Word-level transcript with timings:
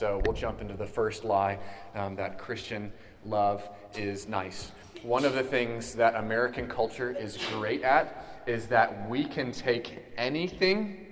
So 0.00 0.22
we'll 0.24 0.34
jump 0.34 0.62
into 0.62 0.72
the 0.72 0.86
first 0.86 1.24
lie 1.24 1.58
um, 1.94 2.16
that 2.16 2.38
Christian 2.38 2.90
love 3.26 3.68
is 3.94 4.26
nice. 4.26 4.72
One 5.02 5.26
of 5.26 5.34
the 5.34 5.42
things 5.42 5.94
that 5.96 6.14
American 6.14 6.66
culture 6.66 7.10
is 7.10 7.36
great 7.52 7.82
at 7.82 8.42
is 8.46 8.66
that 8.68 9.10
we 9.10 9.26
can 9.26 9.52
take 9.52 10.02
anything 10.16 11.06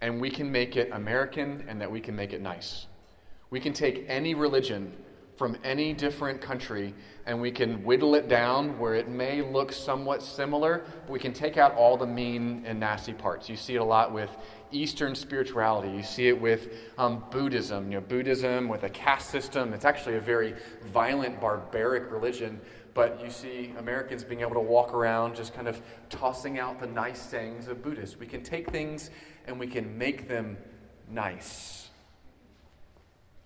and 0.00 0.20
we 0.20 0.30
can 0.30 0.52
make 0.52 0.76
it 0.76 0.90
American 0.92 1.64
and 1.66 1.80
that 1.80 1.90
we 1.90 2.00
can 2.00 2.14
make 2.14 2.32
it 2.32 2.40
nice. 2.40 2.86
We 3.50 3.58
can 3.58 3.72
take 3.72 4.04
any 4.06 4.36
religion 4.36 4.92
from 5.36 5.56
any 5.64 5.92
different 5.92 6.40
country 6.40 6.94
and 7.26 7.40
we 7.40 7.50
can 7.50 7.82
whittle 7.84 8.14
it 8.14 8.28
down 8.28 8.78
where 8.78 8.94
it 8.94 9.08
may 9.08 9.42
look 9.42 9.72
somewhat 9.72 10.22
similar, 10.22 10.84
but 11.06 11.10
we 11.10 11.18
can 11.18 11.32
take 11.32 11.56
out 11.56 11.74
all 11.74 11.96
the 11.96 12.06
mean 12.06 12.62
and 12.66 12.78
nasty 12.78 13.12
parts. 13.12 13.48
You 13.48 13.56
see 13.56 13.76
it 13.76 13.80
a 13.80 13.84
lot 13.84 14.12
with 14.12 14.30
Eastern 14.70 15.14
spirituality. 15.14 15.90
You 15.90 16.02
see 16.02 16.28
it 16.28 16.38
with 16.38 16.68
um, 16.98 17.24
Buddhism. 17.30 17.90
You 17.90 17.98
know, 17.98 18.06
Buddhism 18.06 18.68
with 18.68 18.82
a 18.82 18.90
caste 18.90 19.30
system. 19.30 19.72
It's 19.72 19.84
actually 19.84 20.16
a 20.16 20.20
very 20.20 20.54
violent, 20.92 21.40
barbaric 21.40 22.10
religion. 22.10 22.60
But 22.92 23.20
you 23.24 23.30
see 23.30 23.72
Americans 23.78 24.22
being 24.22 24.42
able 24.42 24.54
to 24.54 24.60
walk 24.60 24.92
around 24.92 25.34
just 25.34 25.54
kind 25.54 25.66
of 25.66 25.80
tossing 26.10 26.58
out 26.58 26.78
the 26.78 26.86
nice 26.86 27.20
sayings 27.20 27.68
of 27.68 27.82
Buddhists. 27.82 28.18
We 28.18 28.26
can 28.26 28.42
take 28.42 28.70
things 28.70 29.10
and 29.46 29.58
we 29.58 29.66
can 29.66 29.96
make 29.96 30.28
them 30.28 30.56
nice. 31.10 31.83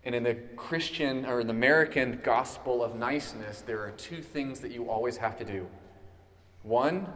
And 0.04 0.14
in 0.14 0.22
the 0.22 0.34
Christian 0.56 1.26
or 1.26 1.40
in 1.40 1.46
the 1.46 1.52
American 1.52 2.20
gospel 2.22 2.82
of 2.82 2.94
niceness, 2.94 3.62
there 3.62 3.82
are 3.82 3.90
two 3.90 4.22
things 4.22 4.60
that 4.60 4.70
you 4.70 4.88
always 4.88 5.16
have 5.16 5.36
to 5.38 5.44
do. 5.44 5.66
One, 6.62 7.06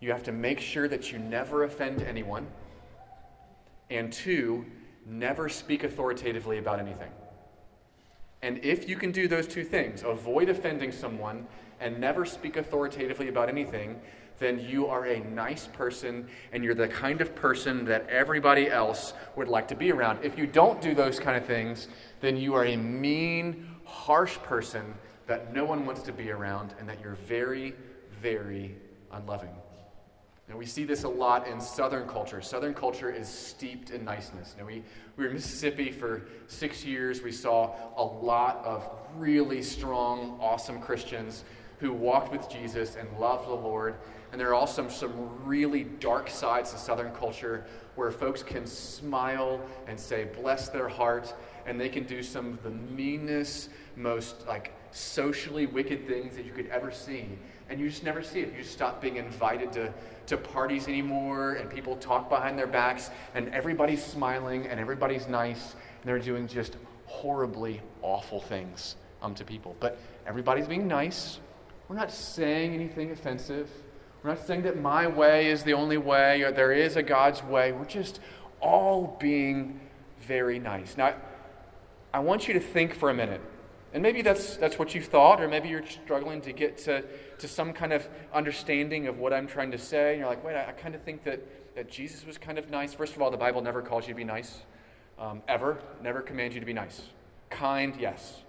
you 0.00 0.10
have 0.12 0.22
to 0.24 0.32
make 0.32 0.60
sure 0.60 0.88
that 0.88 1.12
you 1.12 1.18
never 1.18 1.64
offend 1.64 2.02
anyone. 2.02 2.48
And 3.90 4.12
two, 4.12 4.66
never 5.06 5.48
speak 5.48 5.84
authoritatively 5.84 6.58
about 6.58 6.80
anything. 6.80 7.10
And 8.42 8.58
if 8.64 8.88
you 8.88 8.96
can 8.96 9.12
do 9.12 9.28
those 9.28 9.46
two 9.46 9.64
things, 9.64 10.02
avoid 10.02 10.48
offending 10.48 10.90
someone 10.90 11.46
and 11.80 12.00
never 12.00 12.24
speak 12.24 12.56
authoritatively 12.56 13.28
about 13.28 13.48
anything, 13.48 14.00
then 14.42 14.58
you 14.58 14.86
are 14.88 15.06
a 15.06 15.20
nice 15.20 15.66
person 15.68 16.28
and 16.52 16.64
you're 16.64 16.74
the 16.74 16.88
kind 16.88 17.20
of 17.20 17.34
person 17.34 17.84
that 17.84 18.08
everybody 18.08 18.68
else 18.68 19.14
would 19.36 19.48
like 19.48 19.68
to 19.68 19.74
be 19.74 19.92
around. 19.92 20.18
If 20.22 20.36
you 20.36 20.46
don't 20.46 20.80
do 20.80 20.94
those 20.94 21.20
kind 21.20 21.36
of 21.36 21.46
things, 21.46 21.88
then 22.20 22.36
you 22.36 22.54
are 22.54 22.64
a 22.64 22.76
mean, 22.76 23.68
harsh 23.84 24.36
person 24.38 24.94
that 25.26 25.54
no 25.54 25.64
one 25.64 25.86
wants 25.86 26.02
to 26.02 26.12
be 26.12 26.30
around 26.30 26.74
and 26.78 26.88
that 26.88 27.00
you're 27.00 27.14
very, 27.14 27.74
very 28.20 28.76
unloving. 29.12 29.54
And 30.48 30.58
we 30.58 30.66
see 30.66 30.84
this 30.84 31.04
a 31.04 31.08
lot 31.08 31.46
in 31.46 31.60
Southern 31.60 32.06
culture. 32.06 32.42
Southern 32.42 32.74
culture 32.74 33.10
is 33.10 33.28
steeped 33.28 33.90
in 33.90 34.04
niceness. 34.04 34.54
Now, 34.58 34.66
we, 34.66 34.82
we 35.16 35.24
were 35.24 35.28
in 35.28 35.36
Mississippi 35.36 35.90
for 35.90 36.26
six 36.46 36.84
years. 36.84 37.22
We 37.22 37.32
saw 37.32 37.74
a 37.96 38.04
lot 38.04 38.62
of 38.64 38.86
really 39.16 39.62
strong, 39.62 40.36
awesome 40.40 40.80
Christians 40.80 41.44
who 41.78 41.92
walked 41.92 42.32
with 42.32 42.50
Jesus 42.50 42.96
and 42.96 43.08
loved 43.18 43.48
the 43.48 43.54
Lord 43.54 43.96
and 44.32 44.40
there 44.40 44.48
are 44.48 44.54
also 44.54 44.88
some 44.88 45.12
really 45.44 45.84
dark 45.84 46.30
sides 46.30 46.72
to 46.72 46.78
Southern 46.78 47.12
culture 47.12 47.66
where 47.94 48.10
folks 48.10 48.42
can 48.42 48.66
smile 48.66 49.60
and 49.86 50.00
say, 50.00 50.24
bless 50.40 50.70
their 50.70 50.88
heart, 50.88 51.34
and 51.66 51.78
they 51.78 51.90
can 51.90 52.04
do 52.04 52.22
some 52.22 52.46
of 52.46 52.62
the 52.62 52.70
meanest, 52.70 53.68
most 53.94 54.46
like 54.48 54.72
socially 54.90 55.66
wicked 55.66 56.08
things 56.08 56.34
that 56.34 56.46
you 56.46 56.52
could 56.52 56.66
ever 56.68 56.90
see. 56.90 57.26
And 57.68 57.78
you 57.78 57.90
just 57.90 58.04
never 58.04 58.22
see 58.22 58.40
it. 58.40 58.52
You 58.52 58.62
just 58.62 58.72
stop 58.72 59.02
being 59.02 59.16
invited 59.16 59.70
to, 59.72 59.92
to 60.26 60.36
parties 60.38 60.88
anymore, 60.88 61.52
and 61.52 61.68
people 61.68 61.96
talk 61.96 62.30
behind 62.30 62.58
their 62.58 62.66
backs, 62.66 63.10
and 63.34 63.48
everybody's 63.50 64.02
smiling, 64.02 64.66
and 64.66 64.80
everybody's 64.80 65.28
nice, 65.28 65.72
and 65.72 66.04
they're 66.04 66.18
doing 66.18 66.48
just 66.48 66.78
horribly 67.04 67.82
awful 68.00 68.40
things 68.40 68.96
um, 69.20 69.34
to 69.34 69.44
people. 69.44 69.76
But 69.78 69.98
everybody's 70.26 70.66
being 70.66 70.88
nice. 70.88 71.38
We're 71.88 71.96
not 71.96 72.10
saying 72.10 72.72
anything 72.72 73.10
offensive. 73.10 73.68
We're 74.22 74.30
not 74.30 74.46
saying 74.46 74.62
that 74.62 74.80
my 74.80 75.06
way 75.06 75.48
is 75.48 75.64
the 75.64 75.72
only 75.72 75.98
way 75.98 76.42
or 76.42 76.52
there 76.52 76.72
is 76.72 76.96
a 76.96 77.02
God's 77.02 77.42
way. 77.42 77.72
We're 77.72 77.84
just 77.84 78.20
all 78.60 79.16
being 79.18 79.80
very 80.20 80.58
nice. 80.58 80.96
Now, 80.96 81.14
I 82.14 82.20
want 82.20 82.46
you 82.46 82.54
to 82.54 82.60
think 82.60 82.94
for 82.94 83.10
a 83.10 83.14
minute. 83.14 83.40
And 83.94 84.02
maybe 84.02 84.22
that's, 84.22 84.56
that's 84.56 84.78
what 84.78 84.94
you 84.94 85.02
thought, 85.02 85.40
or 85.42 85.48
maybe 85.48 85.68
you're 85.68 85.84
struggling 85.86 86.40
to 86.42 86.52
get 86.52 86.78
to, 86.78 87.04
to 87.38 87.48
some 87.48 87.72
kind 87.72 87.92
of 87.92 88.08
understanding 88.32 89.06
of 89.06 89.18
what 89.18 89.32
I'm 89.32 89.46
trying 89.46 89.70
to 89.72 89.78
say. 89.78 90.12
And 90.12 90.20
you're 90.20 90.28
like, 90.28 90.42
wait, 90.44 90.56
I, 90.56 90.68
I 90.68 90.72
kind 90.72 90.94
of 90.94 91.02
think 91.02 91.24
that, 91.24 91.74
that 91.74 91.90
Jesus 91.90 92.24
was 92.24 92.38
kind 92.38 92.58
of 92.58 92.70
nice. 92.70 92.94
First 92.94 93.16
of 93.16 93.22
all, 93.22 93.30
the 93.30 93.36
Bible 93.36 93.60
never 93.60 93.82
calls 93.82 94.06
you 94.06 94.14
to 94.14 94.16
be 94.16 94.24
nice, 94.24 94.60
um, 95.18 95.42
ever. 95.46 95.78
Never 96.00 96.22
commands 96.22 96.54
you 96.54 96.60
to 96.60 96.66
be 96.66 96.72
nice. 96.72 97.02
Kind, 97.50 97.96
yes. 97.98 98.42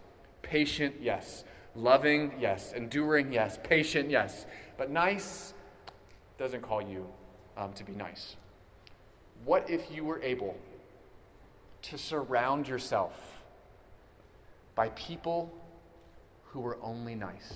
Patient, 0.44 0.96
yes. 1.02 1.44
Loving, 1.76 2.36
yes. 2.40 2.72
Enduring, 2.74 3.34
yes. 3.34 3.60
Patient, 3.64 4.10
yes. 4.10 4.46
But 4.78 4.92
nice, 4.92 5.54
doesn't 6.38 6.62
call 6.62 6.82
you 6.82 7.08
um, 7.58 7.74
to 7.74 7.84
be 7.84 7.94
nice. 7.94 8.36
What 9.46 9.70
if 9.70 9.92
you 9.92 10.04
were 10.04 10.22
able 10.22 10.58
to 11.84 11.98
surround 11.98 12.68
yourself 12.68 13.42
by 14.76 14.90
people 14.90 15.54
who 16.46 16.60
were 16.60 16.78
only 16.82 17.16
nice? 17.16 17.54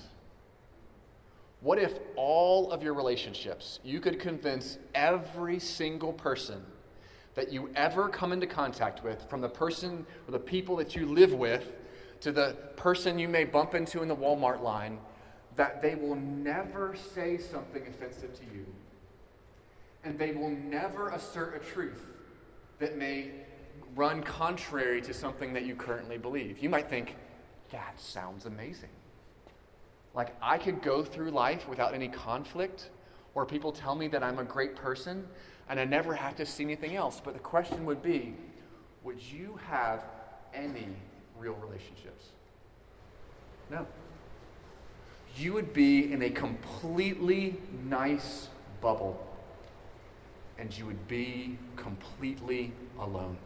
What 1.60 1.78
if 1.78 1.98
all 2.14 2.70
of 2.70 2.82
your 2.82 2.94
relationships, 2.94 3.80
you 3.82 4.00
could 4.00 4.20
convince 4.20 4.78
every 4.94 5.58
single 5.58 6.12
person 6.12 6.64
that 7.34 7.52
you 7.52 7.70
ever 7.74 8.08
come 8.08 8.32
into 8.32 8.46
contact 8.46 9.02
with, 9.02 9.28
from 9.28 9.40
the 9.40 9.48
person 9.48 10.06
or 10.26 10.32
the 10.32 10.38
people 10.38 10.76
that 10.76 10.94
you 10.94 11.06
live 11.06 11.32
with 11.32 11.72
to 12.20 12.32
the 12.32 12.56
person 12.76 13.18
you 13.18 13.28
may 13.28 13.44
bump 13.44 13.74
into 13.74 14.02
in 14.02 14.08
the 14.08 14.16
Walmart 14.16 14.60
line, 14.60 14.98
that 15.58 15.82
they 15.82 15.96
will 15.96 16.14
never 16.14 16.94
say 17.14 17.36
something 17.36 17.82
offensive 17.88 18.32
to 18.32 18.44
you. 18.44 18.64
And 20.04 20.16
they 20.16 20.30
will 20.30 20.50
never 20.50 21.08
assert 21.08 21.56
a 21.56 21.58
truth 21.58 22.06
that 22.78 22.96
may 22.96 23.32
run 23.96 24.22
contrary 24.22 25.02
to 25.02 25.12
something 25.12 25.52
that 25.54 25.64
you 25.64 25.74
currently 25.74 26.16
believe. 26.16 26.60
You 26.60 26.70
might 26.70 26.88
think, 26.88 27.16
that 27.72 28.00
sounds 28.00 28.46
amazing. 28.46 28.88
Like, 30.14 30.36
I 30.40 30.58
could 30.58 30.80
go 30.80 31.02
through 31.02 31.32
life 31.32 31.68
without 31.68 31.92
any 31.92 32.06
conflict, 32.06 32.90
or 33.34 33.44
people 33.44 33.72
tell 33.72 33.96
me 33.96 34.06
that 34.08 34.22
I'm 34.22 34.38
a 34.38 34.44
great 34.44 34.76
person, 34.76 35.26
and 35.68 35.80
I 35.80 35.84
never 35.84 36.14
have 36.14 36.36
to 36.36 36.46
see 36.46 36.62
anything 36.62 36.94
else. 36.94 37.20
But 37.22 37.34
the 37.34 37.40
question 37.40 37.84
would 37.84 38.00
be 38.00 38.36
would 39.02 39.20
you 39.20 39.58
have 39.66 40.04
any 40.54 40.86
real 41.36 41.54
relationships? 41.54 42.28
No 43.70 43.84
you 45.38 45.52
would 45.52 45.72
be 45.72 46.12
in 46.12 46.22
a 46.22 46.30
completely 46.30 47.56
nice 47.84 48.48
bubble 48.80 49.24
and 50.58 50.76
you 50.76 50.84
would 50.84 51.06
be 51.06 51.56
completely 51.76 52.72
alone. 52.98 53.38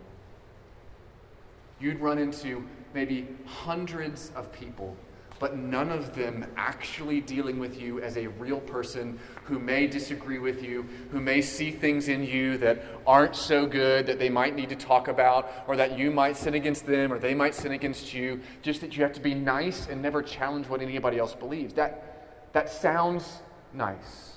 You'd 1.79 2.01
run 2.01 2.19
into 2.19 2.67
maybe 2.95 3.29
hundreds 3.45 4.31
of 4.35 4.51
people 4.53 4.97
but 5.43 5.57
none 5.57 5.91
of 5.91 6.15
them 6.15 6.47
actually 6.57 7.21
dealing 7.21 7.59
with 7.59 7.83
you 7.83 8.01
as 8.01 8.17
a 8.17 8.29
real 8.29 8.61
person 8.61 9.19
who 9.47 9.59
may 9.59 9.89
disagree 9.89 10.39
with 10.39 10.63
you, 10.63 10.87
who 11.11 11.21
may 11.21 11.43
see 11.43 11.73
things 11.73 12.07
in 12.07 12.23
you 12.23 12.57
that 12.57 12.81
aren't 13.09 13.35
so 13.35 13.67
good 13.67 14.07
that 14.07 14.21
they 14.21 14.31
might 14.31 14.55
need 14.55 14.69
to 14.69 14.77
talk 14.77 15.09
about, 15.09 15.51
or 15.67 15.75
that 15.75 15.99
you 15.99 16.13
might 16.13 16.37
sin 16.37 16.55
against 16.55 16.87
them, 16.87 17.13
or 17.13 17.19
they 17.19 17.35
might 17.35 17.57
sin 17.57 17.73
against 17.73 18.15
you, 18.15 18.41
just 18.63 18.81
that 18.81 18.97
you 18.97 19.03
have 19.03 19.13
to 19.13 19.21
be 19.21 19.35
nice 19.35 19.89
and 19.89 20.01
never 20.01 20.23
challenge 20.23 20.69
what 20.69 20.81
anybody 20.81 21.19
else 21.19 21.35
believes. 21.35 21.75
That, 21.75 22.53
that 22.53 22.71
sounds 22.71 23.43
nice. 23.75 24.37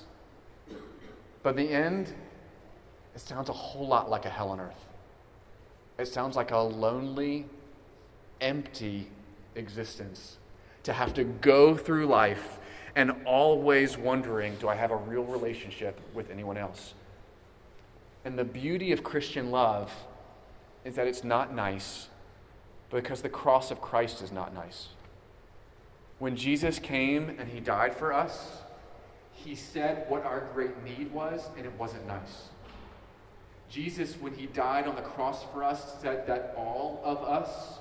But 1.44 1.50
in 1.50 1.68
the 1.68 1.72
end, 1.72 2.12
it 3.14 3.20
sounds 3.20 3.48
a 3.48 3.52
whole 3.52 3.86
lot 3.86 4.10
like 4.10 4.24
a 4.24 4.30
hell 4.30 4.48
on 4.48 4.58
earth. 4.58 4.88
It 5.98 6.08
sounds 6.08 6.34
like 6.34 6.50
a 6.50 6.58
lonely, 6.58 7.46
empty 8.40 9.08
existence 9.54 10.38
to 10.86 10.92
have 10.92 11.12
to 11.14 11.24
go 11.24 11.76
through 11.76 12.06
life 12.06 12.58
and 12.94 13.12
always 13.24 13.98
wondering, 13.98 14.54
do 14.56 14.68
I 14.68 14.76
have 14.76 14.92
a 14.92 14.96
real 14.96 15.24
relationship 15.24 16.00
with 16.14 16.30
anyone 16.30 16.56
else? 16.56 16.94
And 18.24 18.38
the 18.38 18.44
beauty 18.44 18.92
of 18.92 19.02
Christian 19.02 19.50
love 19.50 19.92
is 20.84 20.94
that 20.94 21.08
it's 21.08 21.24
not 21.24 21.52
nice 21.52 22.08
because 22.88 23.20
the 23.20 23.28
cross 23.28 23.72
of 23.72 23.80
Christ 23.80 24.22
is 24.22 24.30
not 24.30 24.54
nice. 24.54 24.88
When 26.20 26.36
Jesus 26.36 26.78
came 26.78 27.30
and 27.30 27.48
he 27.48 27.58
died 27.58 27.94
for 27.94 28.12
us, 28.12 28.62
he 29.32 29.56
said 29.56 30.06
what 30.08 30.24
our 30.24 30.48
great 30.54 30.82
need 30.84 31.12
was, 31.12 31.48
and 31.56 31.66
it 31.66 31.72
wasn't 31.76 32.06
nice. 32.06 32.48
Jesus, 33.68 34.14
when 34.20 34.34
he 34.34 34.46
died 34.46 34.86
on 34.86 34.94
the 34.94 35.02
cross 35.02 35.44
for 35.52 35.64
us, 35.64 36.00
said 36.00 36.28
that 36.28 36.54
all 36.56 37.02
of 37.04 37.18
us 37.18 37.80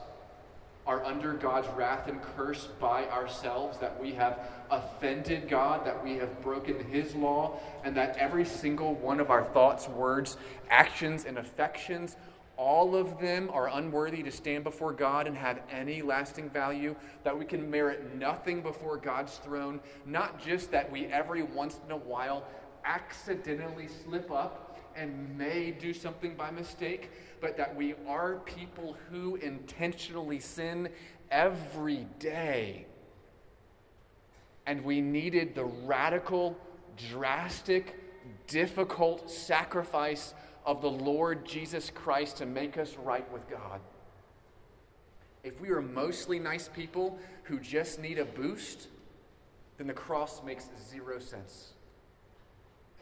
are 0.87 1.03
under 1.03 1.33
God's 1.33 1.67
wrath 1.69 2.07
and 2.07 2.21
curse 2.21 2.67
by 2.79 3.05
ourselves, 3.07 3.77
that 3.79 3.99
we 3.99 4.13
have 4.13 4.39
offended 4.69 5.49
God, 5.49 5.85
that 5.85 6.03
we 6.03 6.17
have 6.17 6.41
broken 6.41 6.83
His 6.91 7.15
law, 7.15 7.59
and 7.83 7.95
that 7.97 8.17
every 8.17 8.45
single 8.45 8.93
one 8.95 9.19
of 9.19 9.29
our 9.31 9.43
thoughts, 9.43 9.87
words, 9.87 10.37
actions, 10.69 11.25
and 11.25 11.37
affections 11.37 12.17
all 12.57 12.95
of 12.95 13.19
them 13.19 13.49
are 13.51 13.69
unworthy 13.69 14.23
to 14.23 14.31
stand 14.31 14.63
before 14.63 14.93
God 14.93 15.27
and 15.27 15.35
have 15.35 15.59
any 15.69 16.01
lasting 16.01 16.49
value, 16.49 16.95
that 17.23 17.37
we 17.37 17.45
can 17.45 17.69
merit 17.69 18.15
nothing 18.15 18.61
before 18.61 18.97
God's 18.97 19.35
throne, 19.37 19.81
not 20.05 20.41
just 20.41 20.71
that 20.71 20.89
we 20.89 21.07
every 21.07 21.43
once 21.43 21.79
in 21.85 21.91
a 21.91 21.97
while 21.97 22.45
accidentally 22.85 23.87
slip 23.87 24.31
up 24.31 24.79
and 24.95 25.37
may 25.37 25.71
do 25.71 25.93
something 25.93 26.35
by 26.35 26.51
mistake, 26.51 27.11
but 27.41 27.57
that 27.57 27.75
we 27.75 27.95
are 28.07 28.35
people 28.45 28.95
who 29.09 29.35
intentionally 29.37 30.39
sin 30.39 30.89
every 31.29 32.07
day. 32.19 32.85
And 34.65 34.83
we 34.83 35.01
needed 35.01 35.53
the 35.53 35.65
radical, 35.65 36.57
drastic, 37.11 37.95
difficult 38.47 39.29
sacrifice 39.29 40.33
of 40.65 40.81
the 40.81 40.89
Lord 40.89 41.45
Jesus 41.45 41.91
Christ 41.93 42.37
to 42.37 42.45
make 42.45 42.77
us 42.77 42.95
right 42.95 43.29
with 43.31 43.49
God. 43.49 43.81
If 45.43 45.61
we 45.61 45.69
are 45.69 45.81
mostly 45.81 46.39
nice 46.39 46.67
people 46.67 47.19
who 47.43 47.59
just 47.59 47.99
need 47.99 48.17
a 48.17 48.25
boost, 48.25 48.87
then 49.77 49.85
the 49.85 49.93
cross 49.93 50.41
makes 50.43 50.69
zero 50.89 51.19
sense. 51.19 51.74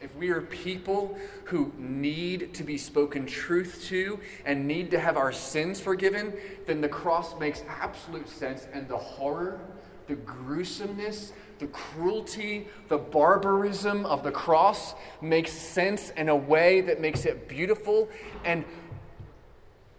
If 0.04 0.14
we 0.16 0.28
are 0.28 0.42
people 0.42 1.16
who 1.44 1.72
need 1.78 2.52
to 2.54 2.62
be 2.62 2.76
spoken 2.76 3.24
truth 3.24 3.86
to 3.88 4.20
and 4.44 4.68
need 4.68 4.90
to 4.90 5.00
have 5.00 5.16
our 5.16 5.32
sins 5.32 5.80
forgiven, 5.80 6.34
then 6.66 6.82
the 6.82 6.90
cross 6.90 7.40
makes 7.40 7.62
absolute 7.80 8.28
sense, 8.28 8.68
and 8.74 8.86
the 8.86 8.98
horror, 8.98 9.58
the 10.06 10.16
gruesomeness, 10.16 11.32
the 11.58 11.68
cruelty, 11.68 12.68
the 12.88 12.98
barbarism 12.98 14.04
of 14.04 14.22
the 14.22 14.30
cross 14.30 14.94
makes 15.22 15.52
sense 15.52 16.10
in 16.10 16.28
a 16.28 16.36
way 16.36 16.82
that 16.82 17.00
makes 17.00 17.24
it 17.24 17.48
beautiful 17.48 18.10
and 18.44 18.66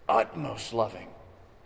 utmost 0.08 0.72
loving. 0.72 1.08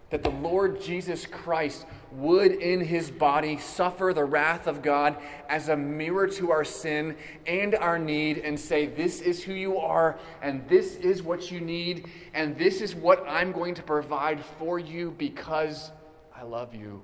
That 0.09 0.23
the 0.23 0.31
Lord 0.31 0.81
Jesus 0.81 1.25
Christ 1.25 1.85
would 2.11 2.51
in 2.51 2.81
his 2.81 3.11
body 3.11 3.57
suffer 3.57 4.11
the 4.13 4.23
wrath 4.23 4.65
of 4.65 4.81
God 4.81 5.17
as 5.47 5.69
a 5.69 5.77
mirror 5.77 6.27
to 6.27 6.51
our 6.51 6.65
sin 6.65 7.15
and 7.45 7.75
our 7.75 7.99
need 7.99 8.39
and 8.39 8.59
say, 8.59 8.87
This 8.87 9.21
is 9.21 9.43
who 9.43 9.53
you 9.53 9.77
are, 9.77 10.17
and 10.41 10.67
this 10.67 10.95
is 10.95 11.21
what 11.21 11.51
you 11.51 11.59
need, 11.59 12.07
and 12.33 12.57
this 12.57 12.81
is 12.81 12.95
what 12.95 13.23
I'm 13.27 13.51
going 13.51 13.75
to 13.75 13.83
provide 13.83 14.43
for 14.57 14.79
you 14.79 15.13
because 15.17 15.91
I 16.35 16.43
love 16.43 16.73
you 16.73 17.03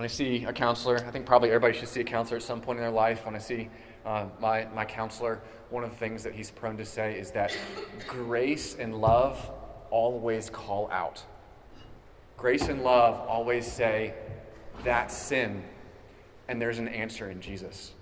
when 0.00 0.06
I 0.06 0.08
see 0.08 0.44
a 0.46 0.52
counselor, 0.54 0.96
I 1.06 1.10
think 1.10 1.26
probably 1.26 1.50
everybody 1.50 1.78
should 1.78 1.88
see 1.88 2.00
a 2.00 2.04
counselor 2.04 2.38
at 2.38 2.42
some 2.42 2.62
point 2.62 2.78
in 2.78 2.82
their 2.82 2.90
life. 2.90 3.26
When 3.26 3.34
I 3.34 3.38
see 3.38 3.68
uh, 4.06 4.28
my, 4.40 4.66
my 4.74 4.86
counselor, 4.86 5.42
one 5.68 5.84
of 5.84 5.90
the 5.90 5.96
things 5.96 6.22
that 6.22 6.32
he's 6.32 6.50
prone 6.50 6.78
to 6.78 6.86
say 6.86 7.18
is 7.18 7.32
that 7.32 7.54
grace 8.08 8.76
and 8.78 8.98
love 8.98 9.50
always 9.90 10.50
call 10.50 10.90
out. 10.90 11.22
Grace 12.36 12.68
and 12.68 12.82
love 12.82 13.20
always 13.28 13.70
say, 13.70 14.14
that's 14.82 15.14
sin, 15.14 15.62
and 16.48 16.60
there's 16.60 16.78
an 16.78 16.88
answer 16.88 17.30
in 17.30 17.40
Jesus. 17.40 17.92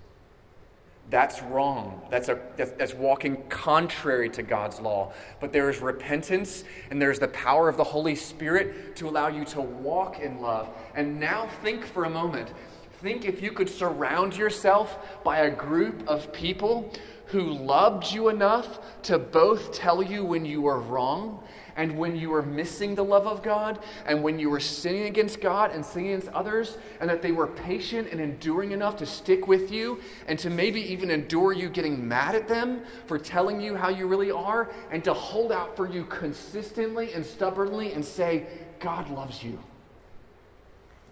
That's 1.09 1.41
wrong. 1.41 2.01
That's, 2.11 2.29
a, 2.29 2.39
that's, 2.55 2.71
that's, 2.71 2.93
walking 2.93 3.43
contrary 3.49 4.29
to 4.29 4.43
God's 4.43 4.79
law. 4.79 5.11
But 5.39 5.51
there 5.51 5.69
is 5.69 5.79
repentance 5.79 6.63
and 6.91 7.01
there's 7.01 7.17
the 7.17 7.29
power 7.29 7.67
of 7.67 7.77
the 7.77 7.83
Holy 7.83 8.15
Spirit 8.15 8.95
to 8.97 9.09
allow 9.09 9.27
you 9.27 9.43
to 9.45 9.61
walk 9.61 10.19
in 10.19 10.39
love. 10.39 10.69
And 10.93 11.19
now 11.19 11.47
think 11.63 11.83
for 11.83 12.05
a 12.05 12.09
moment. 12.09 12.53
Think 13.01 13.25
if 13.25 13.41
you 13.41 13.51
could 13.51 13.69
surround 13.69 14.37
yourself 14.37 15.23
by 15.23 15.39
a 15.39 15.49
group 15.49 16.07
of 16.07 16.31
people 16.31 16.93
who 17.27 17.53
loved 17.53 18.11
you 18.11 18.29
enough 18.29 18.79
to 19.03 19.17
both 19.17 19.71
tell 19.71 20.03
you 20.03 20.23
when 20.25 20.45
you 20.45 20.61
were 20.61 20.79
wrong 20.79 21.43
and 21.79 21.97
when 21.97 22.13
you 22.17 22.29
were 22.29 22.41
missing 22.41 22.93
the 22.93 23.05
love 23.05 23.25
of 23.25 23.41
God, 23.41 23.79
and 24.05 24.21
when 24.21 24.37
you 24.37 24.49
were 24.49 24.59
sinning 24.59 25.05
against 25.05 25.39
God 25.39 25.71
and 25.71 25.83
sinning 25.83 26.09
against 26.09 26.27
others, 26.33 26.77
and 26.99 27.09
that 27.09 27.21
they 27.21 27.31
were 27.31 27.47
patient 27.47 28.09
and 28.11 28.19
enduring 28.19 28.73
enough 28.73 28.97
to 28.97 29.05
stick 29.05 29.47
with 29.47 29.71
you 29.71 30.01
and 30.27 30.37
to 30.39 30.49
maybe 30.49 30.81
even 30.81 31.09
endure 31.09 31.53
you 31.53 31.69
getting 31.69 32.05
mad 32.05 32.35
at 32.35 32.49
them 32.49 32.81
for 33.07 33.17
telling 33.17 33.61
you 33.61 33.77
how 33.77 33.87
you 33.87 34.07
really 34.07 34.29
are, 34.29 34.69
and 34.91 35.05
to 35.05 35.13
hold 35.13 35.53
out 35.53 35.77
for 35.77 35.89
you 35.89 36.03
consistently 36.03 37.13
and 37.13 37.25
stubbornly 37.25 37.93
and 37.93 38.03
say, 38.03 38.45
God 38.81 39.09
loves 39.09 39.41
you. 39.41 39.57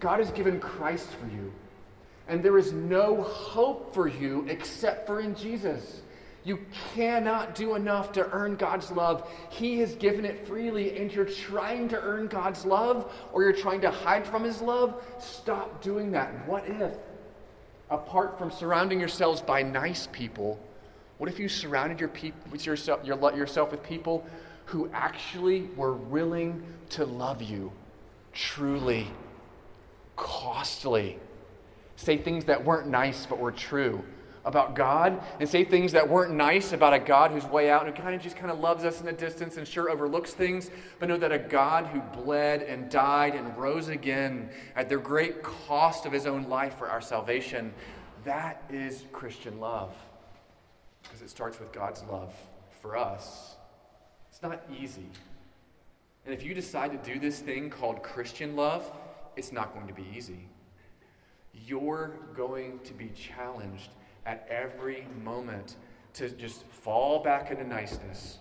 God 0.00 0.20
has 0.20 0.30
given 0.32 0.60
Christ 0.60 1.08
for 1.12 1.34
you. 1.34 1.50
And 2.28 2.42
there 2.42 2.58
is 2.58 2.74
no 2.74 3.22
hope 3.22 3.94
for 3.94 4.06
you 4.06 4.44
except 4.50 5.06
for 5.06 5.20
in 5.20 5.34
Jesus. 5.34 6.02
You 6.48 6.58
cannot 6.94 7.54
do 7.54 7.74
enough 7.74 8.10
to 8.12 8.26
earn 8.32 8.56
God's 8.56 8.90
love. 8.90 9.30
He 9.50 9.80
has 9.80 9.94
given 9.96 10.24
it 10.24 10.46
freely, 10.46 10.96
and 10.96 11.12
you're 11.12 11.26
trying 11.26 11.90
to 11.90 12.00
earn 12.00 12.26
God's 12.26 12.64
love 12.64 13.12
or 13.34 13.42
you're 13.42 13.52
trying 13.52 13.82
to 13.82 13.90
hide 13.90 14.26
from 14.26 14.44
His 14.44 14.62
love. 14.62 15.04
Stop 15.20 15.82
doing 15.82 16.10
that. 16.12 16.48
What 16.48 16.66
if, 16.66 16.96
apart 17.90 18.38
from 18.38 18.50
surrounding 18.50 18.98
yourselves 18.98 19.42
by 19.42 19.62
nice 19.62 20.08
people, 20.10 20.58
what 21.18 21.28
if 21.28 21.38
you 21.38 21.50
surrounded 21.50 22.00
your 22.00 22.10
with 22.50 22.64
yourself, 22.64 23.04
your, 23.04 23.18
yourself 23.36 23.70
with 23.70 23.82
people 23.82 24.26
who 24.64 24.88
actually 24.94 25.68
were 25.76 25.92
willing 25.92 26.62
to 26.88 27.04
love 27.04 27.42
you 27.42 27.70
truly, 28.32 29.06
costly? 30.16 31.18
Say 31.96 32.16
things 32.16 32.46
that 32.46 32.64
weren't 32.64 32.88
nice 32.88 33.26
but 33.26 33.38
were 33.38 33.52
true 33.52 34.02
about 34.48 34.74
God 34.74 35.22
and 35.38 35.48
say 35.48 35.62
things 35.62 35.92
that 35.92 36.08
weren't 36.08 36.32
nice 36.32 36.72
about 36.72 36.94
a 36.94 36.98
God 36.98 37.30
who's 37.30 37.44
way 37.44 37.70
out 37.70 37.86
and 37.86 37.94
who 37.94 38.02
kind 38.02 38.14
of 38.14 38.22
just 38.22 38.34
kind 38.34 38.50
of 38.50 38.58
loves 38.58 38.82
us 38.82 38.98
in 38.98 39.06
the 39.06 39.12
distance 39.12 39.58
and 39.58 39.68
sure 39.68 39.90
overlooks 39.90 40.32
things, 40.32 40.70
but 40.98 41.08
know 41.08 41.18
that 41.18 41.30
a 41.30 41.38
God 41.38 41.86
who 41.86 42.00
bled 42.22 42.62
and 42.62 42.90
died 42.90 43.34
and 43.34 43.56
rose 43.58 43.88
again 43.88 44.48
at 44.74 44.88
the 44.88 44.96
great 44.96 45.42
cost 45.42 46.06
of 46.06 46.12
his 46.12 46.26
own 46.26 46.48
life 46.48 46.78
for 46.78 46.88
our 46.88 47.02
salvation, 47.02 47.74
that 48.24 48.64
is 48.70 49.04
Christian 49.12 49.60
love. 49.60 49.94
Because 51.02 51.20
it 51.20 51.30
starts 51.30 51.60
with 51.60 51.70
God's 51.70 52.02
love 52.10 52.34
for 52.80 52.96
us. 52.96 53.56
It's 54.30 54.42
not 54.42 54.62
easy. 54.80 55.10
And 56.24 56.34
if 56.34 56.42
you 56.42 56.54
decide 56.54 56.90
to 56.90 57.12
do 57.12 57.20
this 57.20 57.38
thing 57.38 57.68
called 57.68 58.02
Christian 58.02 58.56
love, 58.56 58.90
it's 59.36 59.52
not 59.52 59.74
going 59.74 59.88
to 59.88 59.94
be 59.94 60.06
easy. 60.16 60.48
You're 61.52 62.12
going 62.34 62.80
to 62.84 62.94
be 62.94 63.10
challenged 63.10 63.90
at 64.28 64.46
every 64.50 65.06
moment 65.24 65.76
to 66.12 66.28
just 66.28 66.64
fall 66.66 67.22
back 67.22 67.50
into 67.50 67.64
niceness. 67.64 68.38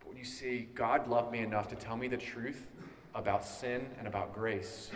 But 0.00 0.08
when 0.08 0.16
you 0.16 0.24
see 0.24 0.68
God 0.74 1.06
loved 1.06 1.30
me 1.30 1.38
enough 1.38 1.68
to 1.68 1.76
tell 1.76 1.96
me 1.96 2.08
the 2.08 2.16
truth 2.16 2.66
about 3.14 3.46
sin 3.46 3.86
and 3.98 4.08
about 4.08 4.34
grace, 4.34 4.90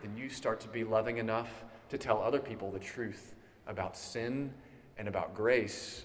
then 0.00 0.16
you 0.16 0.30
start 0.30 0.60
to 0.60 0.68
be 0.68 0.84
loving 0.84 1.18
enough 1.18 1.64
to 1.90 1.98
tell 1.98 2.22
other 2.22 2.38
people 2.38 2.70
the 2.70 2.78
truth 2.78 3.34
about 3.66 3.96
sin 3.96 4.54
and 4.96 5.08
about 5.08 5.34
grace. 5.34 6.04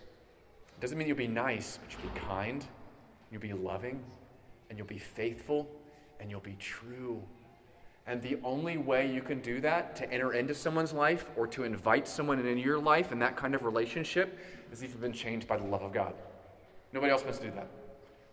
It 0.76 0.82
doesn't 0.82 0.98
mean 0.98 1.08
you'll 1.08 1.16
be 1.16 1.28
nice, 1.28 1.78
but 1.78 1.94
you'll 1.94 2.12
be 2.12 2.20
kind, 2.20 2.66
you'll 3.32 3.42
be 3.42 3.54
loving, 3.54 4.04
and 4.70 4.80
you'll 4.80 4.88
be 4.88 4.98
faithful, 4.98 5.70
and 6.20 6.32
you'll 6.32 6.40
be 6.40 6.58
true 6.60 7.22
and 8.08 8.22
the 8.22 8.38
only 8.44 8.78
way 8.78 9.12
you 9.12 9.22
can 9.22 9.42
do 9.42 9.60
that 9.60 9.98
to 9.98 10.12
enter 10.12 10.34
into 10.34 10.56
someone's 10.56 10.94
life 10.94 11.30
or 11.36 11.46
to 11.48 11.66
invite 11.66 12.08
someone 12.08 12.40
into 12.40 12.62
your 12.62 12.80
life 12.80 13.12
in 13.12 13.20
that 13.20 13.36
kind 13.36 13.54
of 13.54 13.66
relationship 13.66 14.40
is 14.72 14.82
if 14.82 14.92
you've 14.92 15.02
been 15.02 15.12
changed 15.12 15.46
by 15.46 15.58
the 15.58 15.66
love 15.66 15.82
of 15.82 15.92
God. 15.92 16.14
Nobody 16.94 17.12
else 17.12 17.24
wants 17.24 17.40
to 17.40 17.46
do 17.46 17.52
that. 17.56 17.68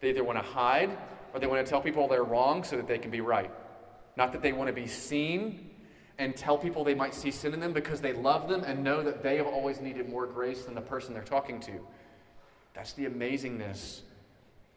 They 0.00 0.10
either 0.10 0.22
want 0.22 0.38
to 0.38 0.44
hide 0.44 0.96
or 1.32 1.40
they 1.40 1.48
want 1.48 1.64
to 1.66 1.68
tell 1.68 1.80
people 1.80 2.06
they're 2.06 2.22
wrong 2.22 2.62
so 2.62 2.76
that 2.76 2.86
they 2.86 2.98
can 2.98 3.10
be 3.10 3.20
right. 3.20 3.50
Not 4.16 4.30
that 4.32 4.42
they 4.42 4.52
want 4.52 4.68
to 4.68 4.72
be 4.72 4.86
seen 4.86 5.70
and 6.18 6.36
tell 6.36 6.56
people 6.56 6.84
they 6.84 6.94
might 6.94 7.12
see 7.12 7.32
sin 7.32 7.52
in 7.52 7.58
them 7.58 7.72
because 7.72 8.00
they 8.00 8.12
love 8.12 8.48
them 8.48 8.62
and 8.62 8.84
know 8.84 9.02
that 9.02 9.24
they 9.24 9.36
have 9.38 9.48
always 9.48 9.80
needed 9.80 10.08
more 10.08 10.26
grace 10.26 10.66
than 10.66 10.76
the 10.76 10.80
person 10.80 11.14
they're 11.14 11.24
talking 11.24 11.58
to. 11.60 11.72
That's 12.74 12.92
the 12.92 13.06
amazingness, 13.06 14.02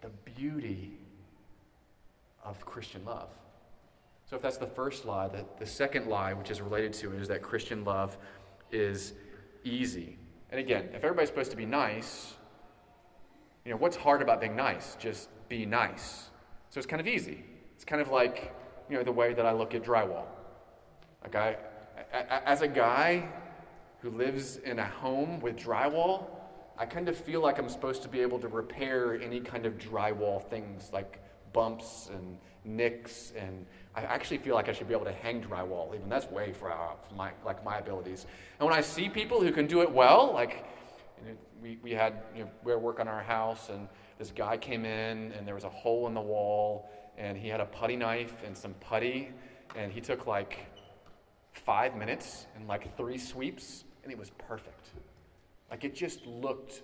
the 0.01 0.09
beauty 0.39 0.97
of 2.43 2.65
Christian 2.65 3.05
love. 3.05 3.29
So, 4.29 4.35
if 4.35 4.41
that's 4.41 4.57
the 4.57 4.67
first 4.67 5.05
lie, 5.05 5.29
the, 5.29 5.45
the 5.57 5.65
second 5.65 6.07
lie, 6.07 6.33
which 6.33 6.51
is 6.51 6.59
related 6.59 6.91
to 6.93 7.13
it, 7.13 7.21
is 7.21 7.29
that 7.29 7.41
Christian 7.41 7.85
love 7.85 8.17
is 8.73 9.13
easy. 9.63 10.17
And 10.51 10.59
again, 10.59 10.89
if 10.93 11.03
everybody's 11.05 11.29
supposed 11.29 11.51
to 11.51 11.57
be 11.57 11.65
nice, 11.65 12.33
you 13.63 13.71
know, 13.71 13.77
what's 13.77 13.95
hard 13.95 14.21
about 14.21 14.41
being 14.41 14.55
nice? 14.55 14.97
Just 14.99 15.29
be 15.47 15.65
nice. 15.65 16.29
So, 16.69 16.77
it's 16.77 16.85
kind 16.85 16.99
of 16.99 17.07
easy. 17.07 17.45
It's 17.75 17.85
kind 17.85 18.01
of 18.01 18.09
like, 18.09 18.53
you 18.89 18.97
know, 18.97 19.03
the 19.03 19.13
way 19.13 19.33
that 19.33 19.45
I 19.45 19.53
look 19.53 19.73
at 19.73 19.83
drywall. 19.83 20.25
Like, 21.23 21.35
I, 21.35 21.57
as 22.11 22.61
a 22.61 22.67
guy 22.67 23.29
who 24.01 24.09
lives 24.09 24.57
in 24.57 24.79
a 24.79 24.85
home 24.85 25.39
with 25.39 25.55
drywall, 25.55 26.25
I 26.77 26.85
kind 26.85 27.07
of 27.07 27.15
feel 27.15 27.39
like 27.39 27.59
I'm 27.59 27.69
supposed 27.69 28.03
to 28.03 28.09
be 28.09 28.19
able 28.19 28.39
to 28.39 28.49
repair 28.49 29.19
any 29.21 29.39
kind 29.39 29.65
of 29.65 29.77
drywall 29.77 30.43
things 30.49 30.89
like 30.91 31.21
bumps 31.59 31.89
and 32.15 32.25
nicks 32.63 33.33
and 33.41 33.65
I 33.99 34.01
actually 34.15 34.41
feel 34.45 34.55
like 34.59 34.69
I 34.71 34.73
should 34.75 34.89
be 34.91 34.95
able 34.99 35.09
to 35.13 35.17
hang 35.25 35.37
drywall. 35.41 35.87
Even 35.95 36.07
that's 36.13 36.29
way 36.37 36.47
from 36.59 36.71
my 37.21 37.29
like 37.49 37.59
my 37.69 37.77
abilities. 37.83 38.21
And 38.57 38.63
when 38.67 38.77
I 38.81 38.83
see 38.95 39.05
people 39.09 39.37
who 39.45 39.51
can 39.51 39.65
do 39.75 39.79
it 39.85 39.91
well, 40.01 40.21
like 40.41 40.53
You 41.19 41.31
know, 41.31 41.37
we, 41.61 41.79
we 41.81 41.91
had, 41.91 42.13
you 42.35 42.43
know, 42.43 42.51
we 42.63 42.71
were 42.71 42.79
working 42.79 43.07
on 43.07 43.13
our 43.13 43.23
house, 43.23 43.69
and 43.69 43.87
this 44.19 44.31
guy 44.31 44.57
came 44.57 44.85
in, 44.85 45.31
and 45.33 45.47
there 45.47 45.55
was 45.55 45.63
a 45.63 45.69
hole 45.69 46.07
in 46.07 46.13
the 46.13 46.21
wall, 46.21 46.89
and 47.17 47.37
he 47.37 47.47
had 47.49 47.59
a 47.59 47.65
putty 47.65 47.95
knife 47.95 48.43
and 48.45 48.55
some 48.55 48.73
putty, 48.79 49.31
and 49.75 49.91
he 49.91 50.01
took 50.01 50.27
like 50.27 50.67
five 51.53 51.95
minutes 51.95 52.47
and 52.55 52.67
like 52.67 52.95
three 52.97 53.17
sweeps, 53.17 53.83
and 54.03 54.11
it 54.11 54.17
was 54.17 54.29
perfect. 54.47 54.91
Like 55.71 55.83
it 55.83 55.95
just 55.95 56.25
looked 56.25 56.83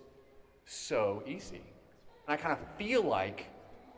so 0.65 1.24
easy. 1.27 1.62
And 2.25 2.34
I 2.34 2.38
kind 2.38 2.53
of 2.53 2.60
feel 2.77 3.03
like 3.03 3.39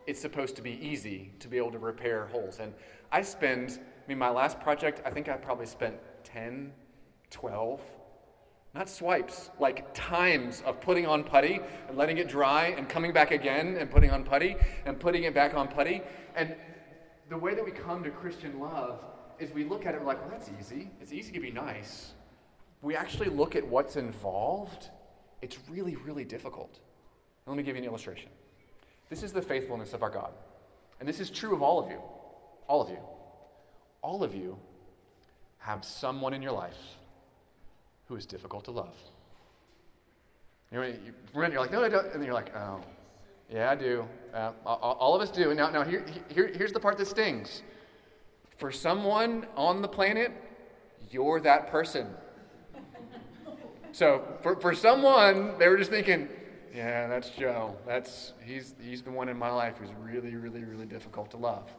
it's 0.06 0.20
supposed 0.20 0.56
to 0.56 0.62
be 0.62 0.78
easy 0.84 1.32
to 1.40 1.48
be 1.48 1.56
able 1.56 1.72
to 1.72 1.78
repair 1.78 2.26
holes. 2.26 2.58
And 2.60 2.72
I 3.10 3.22
spend, 3.22 3.78
I 4.04 4.08
mean, 4.08 4.18
my 4.18 4.30
last 4.30 4.60
project, 4.60 5.02
I 5.04 5.10
think 5.10 5.28
I 5.28 5.36
probably 5.36 5.66
spent 5.66 5.96
10, 6.24 6.72
12, 7.30 7.80
not 8.74 8.88
swipes, 8.88 9.50
like 9.58 9.92
times 9.94 10.62
of 10.66 10.80
putting 10.80 11.06
on 11.06 11.24
putty 11.24 11.60
and 11.88 11.96
letting 11.96 12.18
it 12.18 12.28
dry 12.28 12.74
and 12.76 12.88
coming 12.88 13.12
back 13.12 13.30
again 13.30 13.76
and 13.78 13.90
putting 13.90 14.10
on 14.10 14.22
putty 14.22 14.56
and 14.84 15.00
putting 15.00 15.24
it 15.24 15.34
back 15.34 15.54
on 15.54 15.66
putty. 15.66 16.02
And 16.34 16.54
the 17.28 17.38
way 17.38 17.54
that 17.54 17.64
we 17.64 17.70
come 17.70 18.04
to 18.04 18.10
Christian 18.10 18.60
love 18.60 19.00
is 19.38 19.50
we 19.50 19.64
look 19.64 19.86
at 19.86 19.94
it 19.94 20.04
like, 20.04 20.20
well, 20.20 20.30
that's 20.30 20.50
easy. 20.60 20.90
It's 21.00 21.12
easy 21.12 21.32
to 21.32 21.40
be 21.40 21.50
nice. 21.50 22.12
We 22.82 22.94
actually 22.94 23.28
look 23.28 23.56
at 23.56 23.66
what's 23.66 23.96
involved. 23.96 24.90
It's 25.42 25.58
really, 25.68 25.96
really 25.96 26.24
difficult. 26.24 26.78
Let 27.46 27.56
me 27.56 27.62
give 27.62 27.76
you 27.76 27.82
an 27.82 27.88
illustration. 27.88 28.30
This 29.08 29.22
is 29.22 29.32
the 29.32 29.42
faithfulness 29.42 29.92
of 29.92 30.02
our 30.02 30.10
God. 30.10 30.32
And 30.98 31.08
this 31.08 31.20
is 31.20 31.30
true 31.30 31.54
of 31.54 31.62
all 31.62 31.78
of 31.78 31.90
you. 31.90 31.98
All 32.68 32.82
of 32.82 32.90
you. 32.90 32.98
All 34.02 34.22
of 34.22 34.34
you 34.34 34.58
have 35.58 35.84
someone 35.84 36.32
in 36.32 36.42
your 36.42 36.52
life 36.52 36.76
who 38.08 38.16
is 38.16 38.26
difficult 38.26 38.64
to 38.64 38.70
love. 38.70 38.94
You 40.72 40.80
know, 40.80 40.94
you're 41.34 41.60
like, 41.60 41.70
no, 41.70 41.84
I 41.84 41.88
don't. 41.88 42.06
And 42.06 42.14
then 42.14 42.24
you're 42.24 42.34
like, 42.34 42.54
oh, 42.56 42.80
yeah, 43.52 43.70
I 43.70 43.76
do. 43.76 44.04
Uh, 44.34 44.52
all 44.64 45.14
of 45.14 45.22
us 45.22 45.30
do. 45.30 45.54
Now, 45.54 45.70
now 45.70 45.84
here, 45.84 46.04
here, 46.28 46.48
here's 46.48 46.72
the 46.72 46.80
part 46.80 46.98
that 46.98 47.06
stings. 47.06 47.62
For 48.56 48.72
someone 48.72 49.46
on 49.56 49.82
the 49.82 49.88
planet, 49.88 50.32
you're 51.10 51.40
that 51.40 51.68
person. 51.68 52.08
So 53.92 54.22
for, 54.42 54.56
for 54.60 54.74
someone, 54.74 55.58
they 55.58 55.68
were 55.68 55.76
just 55.76 55.90
thinking, 55.90 56.28
yeah, 56.76 57.06
that's 57.06 57.30
Joe. 57.30 57.74
That's 57.86 58.34
he's 58.44 58.74
he's 58.78 59.02
the 59.02 59.10
one 59.10 59.30
in 59.30 59.38
my 59.38 59.50
life 59.50 59.78
who's 59.78 59.92
really, 59.98 60.36
really, 60.36 60.62
really 60.62 60.84
difficult 60.84 61.30
to 61.30 61.38
love. 61.38 61.72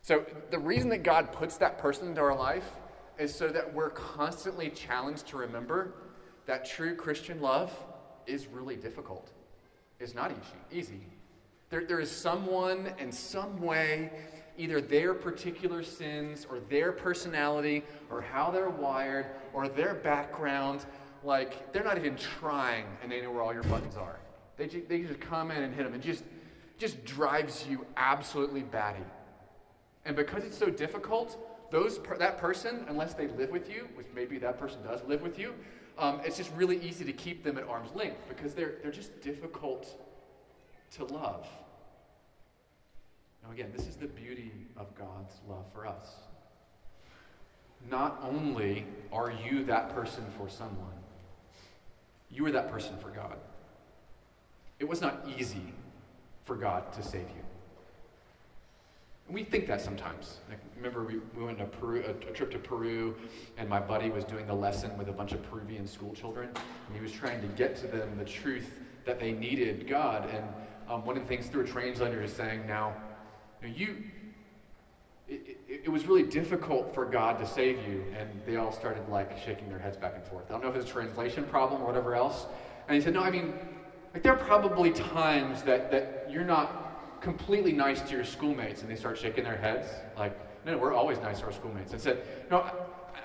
So 0.00 0.24
the 0.50 0.58
reason 0.58 0.88
that 0.90 1.02
God 1.02 1.30
puts 1.32 1.58
that 1.58 1.76
person 1.76 2.08
into 2.08 2.22
our 2.22 2.34
life 2.34 2.70
is 3.18 3.34
so 3.34 3.48
that 3.48 3.74
we're 3.74 3.90
constantly 3.90 4.70
challenged 4.70 5.26
to 5.28 5.36
remember 5.36 5.92
that 6.46 6.64
true 6.64 6.94
Christian 6.94 7.42
love 7.42 7.70
is 8.26 8.46
really 8.46 8.76
difficult. 8.76 9.30
It's 10.00 10.14
not 10.14 10.30
easy. 10.30 10.80
Easy. 10.80 11.00
There, 11.68 11.84
there 11.84 12.00
is 12.00 12.10
someone 12.10 12.92
in 12.98 13.12
some 13.12 13.60
way, 13.60 14.10
either 14.56 14.80
their 14.80 15.12
particular 15.12 15.82
sins 15.82 16.46
or 16.48 16.60
their 16.60 16.92
personality 16.92 17.82
or 18.10 18.22
how 18.22 18.50
they're 18.50 18.70
wired 18.70 19.26
or 19.52 19.68
their 19.68 19.94
background 19.94 20.86
like 21.24 21.72
they're 21.72 21.84
not 21.84 21.98
even 21.98 22.16
trying 22.16 22.84
and 23.02 23.10
they 23.10 23.20
know 23.20 23.30
where 23.30 23.42
all 23.42 23.52
your 23.52 23.64
buttons 23.64 23.96
are. 23.96 24.18
They, 24.56 24.66
ju- 24.66 24.84
they 24.88 25.00
just 25.00 25.20
come 25.20 25.50
in 25.50 25.62
and 25.62 25.74
hit 25.74 25.84
them 25.84 25.94
and 25.94 26.02
just, 26.02 26.24
just 26.78 27.04
drives 27.04 27.66
you 27.68 27.86
absolutely 27.96 28.62
batty. 28.62 29.04
And 30.04 30.16
because 30.16 30.44
it's 30.44 30.56
so 30.58 30.70
difficult, 30.70 31.70
those 31.70 31.98
per- 31.98 32.16
that 32.18 32.38
person, 32.38 32.84
unless 32.88 33.14
they 33.14 33.28
live 33.28 33.50
with 33.50 33.70
you, 33.70 33.88
which 33.94 34.06
maybe 34.14 34.38
that 34.38 34.58
person 34.58 34.82
does 34.82 35.00
live 35.06 35.22
with 35.22 35.38
you, 35.38 35.54
um, 35.98 36.20
it's 36.24 36.36
just 36.36 36.52
really 36.54 36.80
easy 36.80 37.04
to 37.04 37.12
keep 37.12 37.42
them 37.42 37.58
at 37.58 37.68
arm's 37.68 37.94
length 37.94 38.20
because 38.28 38.54
they're, 38.54 38.74
they're 38.82 38.92
just 38.92 39.20
difficult 39.20 40.00
to 40.92 41.04
love. 41.04 41.46
Now, 43.42 43.52
again, 43.52 43.70
this 43.76 43.86
is 43.86 43.96
the 43.96 44.06
beauty 44.06 44.52
of 44.76 44.94
God's 44.94 45.34
love 45.48 45.64
for 45.72 45.86
us. 45.86 46.14
Not 47.90 48.18
only 48.22 48.86
are 49.12 49.32
you 49.32 49.64
that 49.64 49.94
person 49.94 50.24
for 50.36 50.48
someone, 50.48 50.98
you 52.30 52.42
were 52.42 52.52
that 52.52 52.70
person 52.70 52.96
for 52.98 53.10
God. 53.10 53.36
It 54.78 54.88
was 54.88 55.00
not 55.00 55.26
easy 55.38 55.74
for 56.44 56.56
God 56.56 56.92
to 56.92 57.02
save 57.02 57.28
you. 57.28 57.44
And 59.26 59.34
we 59.34 59.44
think 59.44 59.66
that 59.66 59.80
sometimes. 59.80 60.38
Like, 60.48 60.58
remember, 60.76 61.04
we, 61.04 61.18
we 61.36 61.44
went 61.44 61.60
on 61.60 61.68
a, 61.68 62.10
a, 62.10 62.32
trip 62.32 62.50
to 62.52 62.58
Peru, 62.58 63.14
and 63.58 63.68
my 63.68 63.78
buddy 63.78 64.08
was 64.08 64.24
doing 64.24 64.46
the 64.46 64.54
lesson 64.54 64.96
with 64.96 65.08
a 65.08 65.12
bunch 65.12 65.32
of 65.32 65.42
Peruvian 65.50 65.86
school 65.86 66.14
children, 66.14 66.48
and 66.48 66.96
he 66.96 67.02
was 67.02 67.12
trying 67.12 67.42
to 67.42 67.46
get 67.48 67.76
to 67.76 67.86
them 67.86 68.16
the 68.16 68.24
truth 68.24 68.72
that 69.04 69.20
they 69.20 69.32
needed 69.32 69.86
God. 69.86 70.30
And 70.30 70.44
um, 70.88 71.04
one 71.04 71.16
of 71.18 71.22
the 71.22 71.28
things 71.28 71.48
through 71.48 71.64
a 71.64 71.66
translator 71.66 72.22
is 72.22 72.32
saying, 72.32 72.66
now, 72.66 72.94
you, 73.62 73.96
it, 75.28 75.42
it, 75.46 75.57
it, 75.84 75.88
was 75.88 76.06
really 76.06 76.22
difficult 76.22 76.94
for 76.94 77.04
God 77.04 77.38
to 77.38 77.46
save 77.46 77.86
you. 77.88 78.04
And 78.18 78.28
they 78.46 78.56
all 78.56 78.72
started 78.72 79.08
like 79.08 79.38
shaking 79.44 79.68
their 79.68 79.78
heads 79.78 79.96
back 79.96 80.14
and 80.14 80.24
forth. 80.24 80.44
I 80.48 80.52
don't 80.52 80.62
know 80.62 80.68
if 80.68 80.76
it's 80.76 80.88
a 80.88 80.92
translation 80.92 81.44
problem 81.44 81.82
or 81.82 81.86
whatever 81.86 82.14
else. 82.14 82.46
And 82.88 82.96
he 82.96 83.00
said, 83.02 83.14
No, 83.14 83.22
I 83.22 83.30
mean, 83.30 83.54
like 84.14 84.22
there 84.22 84.32
are 84.32 84.44
probably 84.44 84.90
times 84.90 85.62
that, 85.62 85.90
that 85.90 86.28
you're 86.30 86.44
not 86.44 87.20
completely 87.20 87.72
nice 87.72 88.00
to 88.02 88.12
your 88.14 88.24
schoolmates. 88.24 88.82
And 88.82 88.90
they 88.90 88.96
start 88.96 89.18
shaking 89.18 89.44
their 89.44 89.56
heads, 89.56 89.88
like, 90.16 90.36
No, 90.64 90.76
we're 90.78 90.94
always 90.94 91.18
nice 91.18 91.40
to 91.40 91.46
our 91.46 91.52
schoolmates. 91.52 91.92
And 91.92 92.00
said, 92.00 92.22
No, 92.50 92.70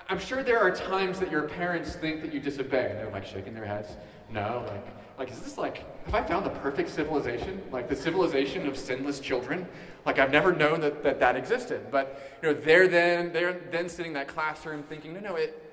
I'm 0.09 0.19
sure 0.19 0.43
there 0.43 0.59
are 0.59 0.71
times 0.71 1.19
that 1.19 1.31
your 1.31 1.43
parents 1.43 1.95
think 1.95 2.21
that 2.21 2.33
you 2.33 2.39
disobey. 2.39 2.89
And 2.91 2.99
they're 2.99 3.11
like 3.11 3.25
shaking 3.25 3.53
their 3.53 3.65
heads. 3.65 3.89
No, 4.33 4.65
like, 4.67 4.87
like, 5.19 5.31
is 5.31 5.39
this 5.39 5.57
like, 5.57 5.85
have 6.05 6.15
I 6.15 6.23
found 6.23 6.45
the 6.45 6.49
perfect 6.49 6.89
civilization? 6.89 7.61
Like 7.71 7.87
the 7.87 7.95
civilization 7.95 8.67
of 8.67 8.75
sinless 8.77 9.19
children? 9.19 9.67
Like 10.05 10.17
I've 10.17 10.31
never 10.31 10.51
known 10.51 10.81
that 10.81 11.03
that, 11.03 11.19
that 11.19 11.35
existed. 11.35 11.91
But 11.91 12.39
you 12.41 12.49
know, 12.49 12.59
they're 12.59 12.87
then 12.87 13.31
they're 13.31 13.61
then 13.71 13.87
sitting 13.87 14.07
in 14.07 14.13
that 14.13 14.27
classroom 14.27 14.83
thinking, 14.83 15.13
no, 15.13 15.19
no, 15.19 15.35
it 15.35 15.63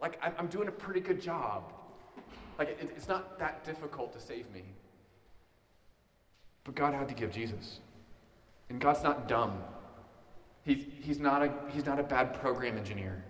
like 0.00 0.20
I'm, 0.38 0.46
doing 0.46 0.68
a 0.68 0.72
pretty 0.72 1.00
good 1.00 1.20
job. 1.20 1.72
Like 2.58 2.68
it, 2.68 2.92
it's 2.96 3.08
not 3.08 3.38
that 3.38 3.64
difficult 3.64 4.12
to 4.12 4.20
save 4.20 4.50
me. 4.52 4.62
But 6.64 6.74
God 6.74 6.94
had 6.94 7.08
to 7.08 7.14
give 7.14 7.32
Jesus. 7.32 7.80
And 8.68 8.80
God's 8.80 9.02
not 9.02 9.28
dumb. 9.28 9.62
He's, 10.64 10.84
he's, 11.00 11.20
not 11.20 11.42
a, 11.42 11.52
he's 11.72 11.86
not 11.86 12.00
a 12.00 12.02
bad 12.02 12.34
program 12.34 12.76
engineer. 12.76 13.24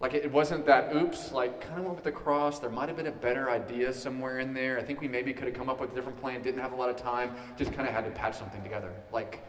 Like 0.00 0.14
it 0.14 0.30
wasn't 0.30 0.64
that, 0.66 0.94
oops, 0.94 1.32
like 1.32 1.60
kind 1.60 1.80
of 1.80 1.84
went 1.84 1.96
with 1.96 2.04
the 2.04 2.12
cross. 2.12 2.60
There 2.60 2.70
might 2.70 2.88
have 2.88 2.96
been 2.96 3.08
a 3.08 3.12
better 3.12 3.50
idea 3.50 3.92
somewhere 3.92 4.38
in 4.38 4.54
there. 4.54 4.78
I 4.78 4.82
think 4.82 5.00
we 5.00 5.08
maybe 5.08 5.32
could 5.32 5.48
have 5.48 5.56
come 5.56 5.68
up 5.68 5.80
with 5.80 5.90
a 5.92 5.94
different 5.94 6.20
plan, 6.20 6.40
didn't 6.40 6.60
have 6.60 6.72
a 6.72 6.76
lot 6.76 6.88
of 6.88 6.96
time, 6.96 7.34
just 7.56 7.72
kind 7.72 7.88
of 7.88 7.94
had 7.94 8.04
to 8.04 8.10
patch 8.12 8.36
something 8.36 8.62
together. 8.62 8.92
Like 9.12 9.42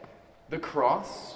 the 0.50 0.58
cross, 0.58 1.36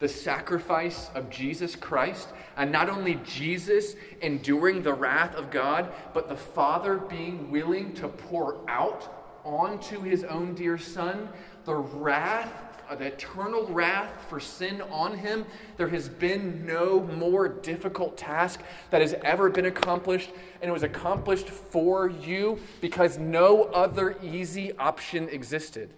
the 0.00 0.08
sacrifice 0.08 1.08
of 1.14 1.30
Jesus 1.30 1.76
Christ, 1.76 2.30
and 2.56 2.72
not 2.72 2.88
only 2.88 3.20
Jesus 3.24 3.94
enduring 4.22 4.82
the 4.82 4.94
wrath 4.94 5.36
of 5.36 5.52
God, 5.52 5.92
but 6.12 6.28
the 6.28 6.36
Father 6.36 6.96
being 6.96 7.50
willing 7.52 7.92
to 7.94 8.08
pour 8.08 8.58
out 8.68 9.19
onto 9.44 10.00
his 10.02 10.24
own 10.24 10.54
dear 10.54 10.78
Son 10.78 11.28
the 11.64 11.74
wrath 11.74 12.70
uh, 12.90 12.96
the 12.96 13.06
eternal 13.06 13.66
wrath 13.68 14.26
for 14.28 14.40
sin 14.40 14.82
on 14.90 15.16
him. 15.16 15.46
There 15.76 15.88
has 15.88 16.08
been 16.08 16.66
no 16.66 17.00
more 17.00 17.48
difficult 17.48 18.18
task 18.18 18.60
that 18.90 19.00
has 19.00 19.14
ever 19.22 19.48
been 19.48 19.66
accomplished, 19.66 20.30
and 20.60 20.68
it 20.68 20.72
was 20.72 20.82
accomplished 20.82 21.48
for 21.48 22.08
you 22.10 22.58
because 22.80 23.16
no 23.16 23.64
other 23.64 24.18
easy 24.22 24.76
option 24.76 25.28
existed. 25.28 25.94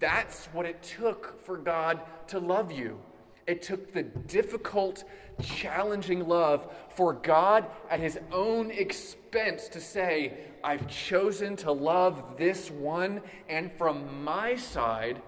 That's 0.00 0.46
what 0.46 0.66
it 0.66 0.82
took 0.82 1.40
for 1.44 1.56
God 1.56 2.00
to 2.28 2.40
love 2.40 2.72
you. 2.72 2.98
It 3.46 3.62
took 3.62 3.92
the 3.92 4.02
difficult, 4.02 5.04
challenging 5.40 6.26
love 6.26 6.66
for 6.88 7.12
God 7.12 7.66
at 7.90 8.00
his 8.00 8.18
own 8.32 8.72
expense 9.34 9.66
to 9.66 9.80
say, 9.80 10.32
I've 10.62 10.86
chosen 10.86 11.56
to 11.56 11.72
love 11.72 12.36
this 12.36 12.70
one, 12.70 13.20
and 13.48 13.72
from 13.72 14.22
my 14.22 14.54
side, 14.54 15.20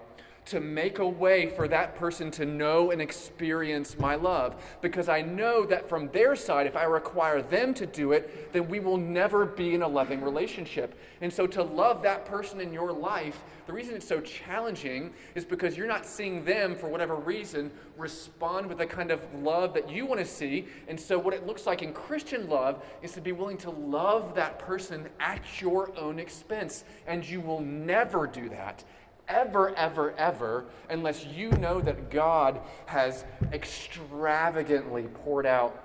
to 0.47 0.59
make 0.59 0.99
a 0.99 1.07
way 1.07 1.47
for 1.47 1.67
that 1.67 1.95
person 1.95 2.31
to 2.31 2.45
know 2.45 2.91
and 2.91 3.01
experience 3.01 3.97
my 3.99 4.15
love. 4.15 4.55
Because 4.81 5.09
I 5.09 5.21
know 5.21 5.65
that 5.65 5.87
from 5.87 6.09
their 6.09 6.35
side, 6.35 6.67
if 6.67 6.75
I 6.75 6.83
require 6.83 7.41
them 7.41 7.73
to 7.75 7.85
do 7.85 8.13
it, 8.13 8.53
then 8.53 8.67
we 8.67 8.79
will 8.79 8.97
never 8.97 9.45
be 9.45 9.75
in 9.75 9.81
a 9.81 9.87
loving 9.87 10.21
relationship. 10.21 10.97
And 11.21 11.31
so 11.31 11.47
to 11.47 11.63
love 11.63 12.01
that 12.03 12.25
person 12.25 12.61
in 12.61 12.73
your 12.73 12.91
life, 12.91 13.43
the 13.67 13.73
reason 13.73 13.95
it's 13.95 14.07
so 14.07 14.21
challenging 14.21 15.13
is 15.35 15.43
because 15.43 15.75
you're 15.75 15.87
not 15.87 16.05
seeing 16.05 16.45
them, 16.45 16.73
for 16.73 16.87
whatever 16.87 17.15
reason, 17.15 17.69
respond 17.97 18.67
with 18.67 18.77
the 18.77 18.85
kind 18.85 19.11
of 19.11 19.21
love 19.43 19.73
that 19.73 19.91
you 19.91 20.05
want 20.05 20.21
to 20.21 20.25
see. 20.25 20.67
And 20.87 20.97
so, 20.97 21.19
what 21.19 21.33
it 21.33 21.45
looks 21.45 21.65
like 21.65 21.81
in 21.81 21.91
Christian 21.91 22.47
love 22.47 22.81
is 23.01 23.11
to 23.13 23.21
be 23.21 23.33
willing 23.33 23.57
to 23.57 23.69
love 23.69 24.35
that 24.35 24.57
person 24.57 25.09
at 25.19 25.61
your 25.61 25.91
own 25.97 26.17
expense. 26.17 26.85
And 27.07 27.27
you 27.27 27.41
will 27.41 27.59
never 27.59 28.25
do 28.25 28.47
that 28.49 28.85
ever, 29.27 29.75
ever, 29.75 30.13
ever, 30.17 30.65
unless 30.89 31.25
you 31.25 31.49
know 31.51 31.81
that 31.81 32.09
God 32.09 32.61
has 32.85 33.25
extravagantly 33.51 35.03
poured 35.03 35.45
out 35.45 35.83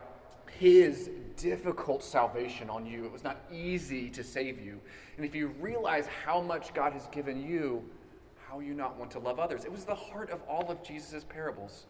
his 0.59 1.11
difficult 1.37 2.05
salvation 2.05 2.71
on 2.71 2.87
you. 2.87 3.05
It 3.05 3.13
was 3.13 3.25
not 3.25 3.41
easy 3.53 4.11
to 4.11 4.23
save 4.23 4.61
you. 4.61 4.81
And 5.17 5.27
if 5.27 5.35
you 5.35 5.49
realize 5.61 6.07
how 6.25 6.41
much 6.41 6.73
God 6.75 6.93
has 6.93 7.07
given 7.09 7.43
you, 7.45 7.83
how 8.49 8.61
you 8.61 8.75
not 8.75 8.97
want 8.99 9.11
to 9.13 9.19
love 9.19 9.39
others? 9.39 9.65
It 9.65 9.73
was 9.73 9.85
the 9.85 9.95
heart 9.95 10.31
of 10.31 10.41
all 10.49 10.71
of 10.71 10.83
Jesus' 10.83 11.25
parables. 11.25 11.87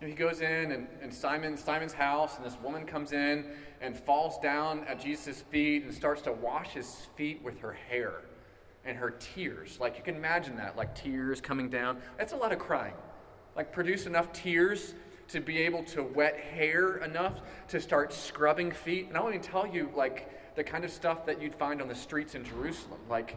He 0.00 0.12
goes 0.12 0.40
in 0.40 0.70
and, 0.70 0.86
and 1.02 1.12
Simon, 1.12 1.56
Simon's 1.56 1.92
house, 1.92 2.36
and 2.36 2.46
this 2.46 2.56
woman 2.62 2.86
comes 2.86 3.12
in 3.12 3.46
and 3.80 3.98
falls 3.98 4.38
down 4.38 4.84
at 4.84 5.00
Jesus' 5.00 5.42
feet 5.42 5.82
and 5.82 5.92
starts 5.92 6.22
to 6.22 6.32
wash 6.32 6.68
his 6.68 7.08
feet 7.16 7.42
with 7.42 7.58
her 7.58 7.72
hair 7.72 8.22
and 8.88 8.96
her 8.98 9.10
tears. 9.10 9.78
Like 9.78 9.96
you 9.96 10.02
can 10.02 10.16
imagine 10.16 10.56
that, 10.56 10.76
like 10.76 10.94
tears 10.94 11.40
coming 11.40 11.68
down. 11.68 11.98
That's 12.16 12.32
a 12.32 12.36
lot 12.36 12.52
of 12.52 12.58
crying. 12.58 12.94
Like 13.54 13.72
produce 13.72 14.06
enough 14.06 14.32
tears 14.32 14.94
to 15.28 15.40
be 15.40 15.58
able 15.58 15.84
to 15.84 16.02
wet 16.02 16.36
hair 16.36 16.96
enough 16.98 17.40
to 17.68 17.80
start 17.80 18.12
scrubbing 18.12 18.72
feet. 18.72 19.08
And 19.08 19.16
I 19.16 19.20
want 19.20 19.34
even 19.34 19.46
tell 19.46 19.66
you, 19.66 19.90
like, 19.94 20.56
the 20.56 20.64
kind 20.64 20.84
of 20.84 20.90
stuff 20.90 21.26
that 21.26 21.40
you'd 21.40 21.54
find 21.54 21.80
on 21.80 21.88
the 21.88 21.94
streets 21.94 22.34
in 22.34 22.44
Jerusalem. 22.44 23.00
Like, 23.08 23.36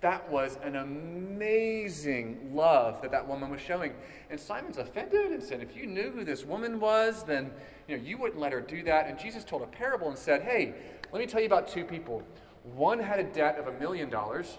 that 0.00 0.30
was 0.30 0.58
an 0.62 0.76
amazing 0.76 2.50
love 2.54 3.02
that 3.02 3.10
that 3.10 3.26
woman 3.26 3.50
was 3.50 3.60
showing. 3.60 3.92
And 4.30 4.38
Simon's 4.38 4.78
offended 4.78 5.32
and 5.32 5.42
said, 5.42 5.60
if 5.60 5.76
you 5.76 5.86
knew 5.86 6.10
who 6.10 6.24
this 6.24 6.44
woman 6.44 6.80
was, 6.80 7.24
then 7.24 7.50
you, 7.88 7.96
know, 7.96 8.02
you 8.02 8.18
wouldn't 8.18 8.40
let 8.40 8.52
her 8.52 8.60
do 8.60 8.82
that. 8.84 9.06
And 9.08 9.18
Jesus 9.18 9.44
told 9.44 9.62
a 9.62 9.66
parable 9.66 10.08
and 10.08 10.18
said, 10.18 10.42
hey, 10.42 10.74
let 11.12 11.20
me 11.20 11.26
tell 11.26 11.40
you 11.40 11.46
about 11.46 11.68
two 11.68 11.84
people. 11.84 12.22
One 12.74 12.98
had 12.98 13.20
a 13.20 13.24
debt 13.24 13.58
of 13.58 13.66
a 13.66 13.78
million 13.78 14.08
dollars 14.08 14.58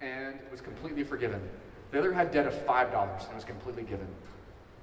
and 0.00 0.38
was 0.50 0.60
completely 0.60 1.04
forgiven. 1.04 1.40
The 1.90 1.98
other 1.98 2.12
had 2.12 2.30
debt 2.30 2.46
of 2.46 2.54
five 2.64 2.92
dollars 2.92 3.22
and 3.26 3.34
was 3.34 3.44
completely 3.44 3.82
given, 3.82 4.08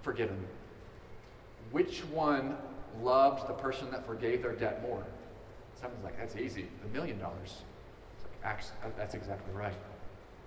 forgiven. 0.01 0.45
Which 1.71 1.99
one 2.05 2.57
loved 3.01 3.47
the 3.47 3.53
person 3.53 3.89
that 3.91 4.05
forgave 4.05 4.41
their 4.41 4.53
debt 4.53 4.81
more? 4.81 5.03
Simon's 5.79 6.03
like, 6.03 6.17
that's 6.17 6.35
easy. 6.35 6.67
A 6.85 6.93
million 6.93 7.19
dollars. 7.19 7.61
Actually, 8.43 8.77
uh, 8.85 8.89
that's 8.97 9.15
exactly 9.15 9.53
right. 9.53 9.73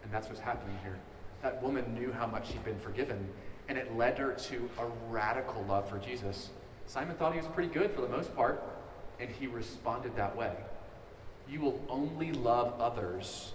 And 0.03 0.13
that's 0.13 0.29
what's 0.29 0.41
happening 0.41 0.77
here. 0.83 0.97
That 1.43 1.63
woman 1.63 1.95
knew 1.95 2.13
how 2.13 2.27
much 2.27 2.49
she'd 2.49 2.65
been 2.65 2.79
forgiven, 2.79 3.29
and 3.69 3.77
it 3.77 3.97
led 3.97 4.19
her 4.19 4.33
to 4.33 4.71
a 4.79 4.87
radical 5.11 5.65
love 5.69 5.89
for 5.89 5.99
Jesus. 5.99 6.51
Simon 6.87 7.17
thought 7.17 7.33
he 7.33 7.39
was 7.39 7.49
pretty 7.49 7.73
good 7.73 7.91
for 7.93 8.03
the 8.03 8.09
most 8.09 8.35
part, 8.37 8.63
and 9.19 9.29
he 9.29 9.47
responded 9.47 10.15
that 10.17 10.37
way. 10.37 10.53
You 11.49 11.61
will 11.61 11.81
only 11.89 12.33
love 12.33 12.81
others 12.81 13.53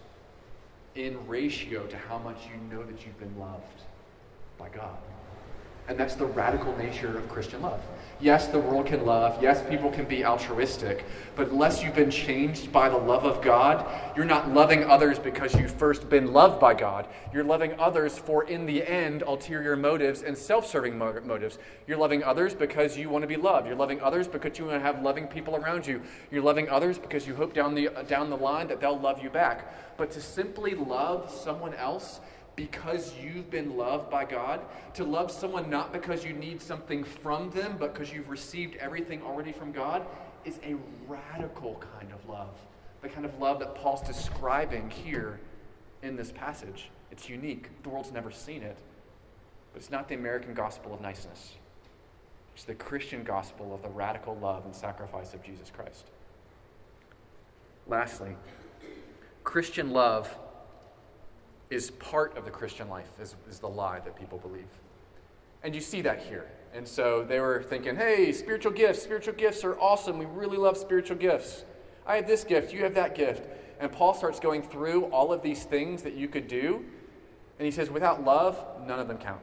in 0.96 1.26
ratio 1.28 1.86
to 1.88 1.98
how 1.98 2.18
much 2.18 2.38
you 2.48 2.76
know 2.76 2.84
that 2.84 3.06
you've 3.06 3.20
been 3.20 3.38
loved 3.40 3.82
by 4.58 4.70
God. 4.70 4.98
And 5.92 6.00
that's 6.00 6.16
the 6.16 6.26
radical 6.26 6.74
nature 6.78 7.18
of 7.18 7.28
Christian 7.28 7.62
love. 7.62 7.82
Yes, 8.22 8.48
the 8.48 8.60
world 8.60 8.86
can 8.86 9.06
love. 9.06 9.44
Yes, 9.44 9.62
people 9.70 9.92
can 9.92 10.06
be 10.06 10.24
altruistic. 10.24 11.04
But 11.36 11.50
unless 11.50 11.84
you've 11.84 11.96
been 11.96 12.10
changed 12.10 12.72
by 12.72 12.88
the 12.88 12.96
love 12.96 13.26
of 13.26 13.42
God, 13.42 13.86
you're 14.16 14.24
not 14.24 14.54
loving 14.54 14.86
others 14.86 15.20
because 15.20 15.54
you've 15.54 15.74
first 15.74 16.08
been 16.08 16.32
loved 16.32 16.62
by 16.62 16.76
God. 16.76 17.10
You're 17.34 17.44
loving 17.44 17.78
others 17.78 18.18
for, 18.18 18.46
in 18.46 18.66
the 18.66 18.90
end, 18.90 19.22
ulterior 19.24 19.76
motives 19.76 20.22
and 20.22 20.38
self 20.38 20.66
serving 20.66 20.98
motives. 20.98 21.60
You're 21.88 21.98
loving 21.98 22.24
others 22.24 22.56
because 22.56 22.98
you 22.98 23.10
want 23.10 23.24
to 23.24 23.28
be 23.28 23.36
loved. 23.36 23.68
You're 23.68 23.76
loving 23.76 24.00
others 24.00 24.30
because 24.30 24.58
you 24.58 24.68
want 24.68 24.78
to 24.78 24.86
have 24.86 25.04
loving 25.04 25.28
people 25.28 25.58
around 25.58 25.86
you. 25.86 26.02
You're 26.32 26.42
loving 26.42 26.70
others 26.70 26.98
because 27.00 27.28
you 27.28 27.36
hope 27.36 27.54
down 27.54 27.76
the, 27.76 27.90
down 28.08 28.30
the 28.30 28.38
line 28.38 28.70
that 28.70 28.80
they'll 28.80 28.98
love 28.98 29.22
you 29.22 29.30
back. 29.30 29.98
But 29.98 30.10
to 30.12 30.22
simply 30.22 30.74
love 30.74 31.30
someone 31.30 31.74
else 31.74 32.22
because 32.56 33.14
you've 33.22 33.50
been 33.50 33.78
loved 33.78 34.10
by 34.10 34.26
God, 34.26 34.62
to 34.94 35.04
love 35.04 35.32
someone 35.32 35.70
not 35.70 35.94
because 35.94 36.26
you 36.26 36.34
need 36.34 36.62
something 36.62 37.04
from 37.04 37.50
them, 37.52 37.76
but 37.80 37.94
because 37.94 38.14
you've 38.14 38.30
received 38.30 38.76
everything 38.76 39.22
already 39.22 39.52
from 39.52 39.72
God, 39.72 40.06
is 40.46 40.60
a 40.64 40.76
radical 41.08 41.82
kind 41.98 42.12
of 42.12 42.28
love. 42.28 42.56
The 43.02 43.10
kind 43.10 43.26
of 43.26 43.40
love 43.40 43.60
that 43.60 43.76
Paul's 43.76 44.02
describing 44.02 44.90
here 44.90 45.40
in 46.04 46.16
this 46.16 46.32
passage. 46.32 46.90
It's 47.12 47.30
unique. 47.30 47.70
The 47.84 47.90
world's 47.90 48.12
never 48.12 48.32
seen 48.32 48.64
it. 48.64 48.78
But 49.74 49.82
it's 49.82 49.92
not 49.92 50.08
the 50.08 50.16
American 50.16 50.54
gospel 50.54 50.94
of 50.94 51.02
niceness, 51.02 51.54
it's 52.54 52.66
the 52.66 52.76
Christian 52.76 53.24
gospel 53.24 53.74
of 53.74 53.82
the 53.82 53.90
radical 53.90 54.38
love 54.38 54.66
and 54.66 54.76
sacrifice 54.76 55.34
of 55.34 55.42
Jesus 55.42 55.72
Christ. 55.72 56.08
Lastly, 57.88 58.36
Christian 59.44 59.92
love 59.92 60.36
is 61.72 61.90
part 61.92 62.38
of 62.38 62.46
the 62.46 62.52
Christian 62.52 62.90
life, 62.90 63.10
is, 63.20 63.36
is 63.50 63.60
the 63.60 63.70
lie 63.70 64.00
that 64.02 64.16
people 64.16 64.38
believe. 64.38 64.68
And 65.64 65.74
you 65.74 65.82
see 65.82 66.02
that 66.02 66.22
here. 66.22 66.48
And 66.74 66.88
so 66.88 67.24
they 67.24 67.40
were 67.40 67.64
thinking, 67.64 67.96
hey, 67.96 68.32
spiritual 68.34 68.74
gifts, 68.74 69.02
spiritual 69.02 69.34
gifts 69.34 69.64
are 69.64 69.80
awesome. 69.80 70.18
We 70.18 70.26
really 70.26 70.58
love 70.58 70.78
spiritual 70.78 71.18
gifts. 71.18 71.64
I 72.06 72.18
have 72.18 72.28
this 72.28 72.44
gift, 72.44 72.74
you 72.74 72.84
have 72.84 72.94
that 72.96 73.16
gift. 73.16 73.48
And 73.80 73.92
Paul 73.92 74.14
starts 74.14 74.40
going 74.40 74.62
through 74.62 75.06
all 75.06 75.32
of 75.34 75.42
these 75.42 75.64
things 75.64 76.04
that 76.04 76.14
you 76.14 76.28
could 76.28 76.48
do. 76.48 76.86
And 77.58 77.66
he 77.66 77.72
says, 77.72 77.90
without 77.90 78.24
love, 78.24 78.64
none 78.86 79.00
of 79.00 79.08
them 79.08 79.18
count. 79.18 79.42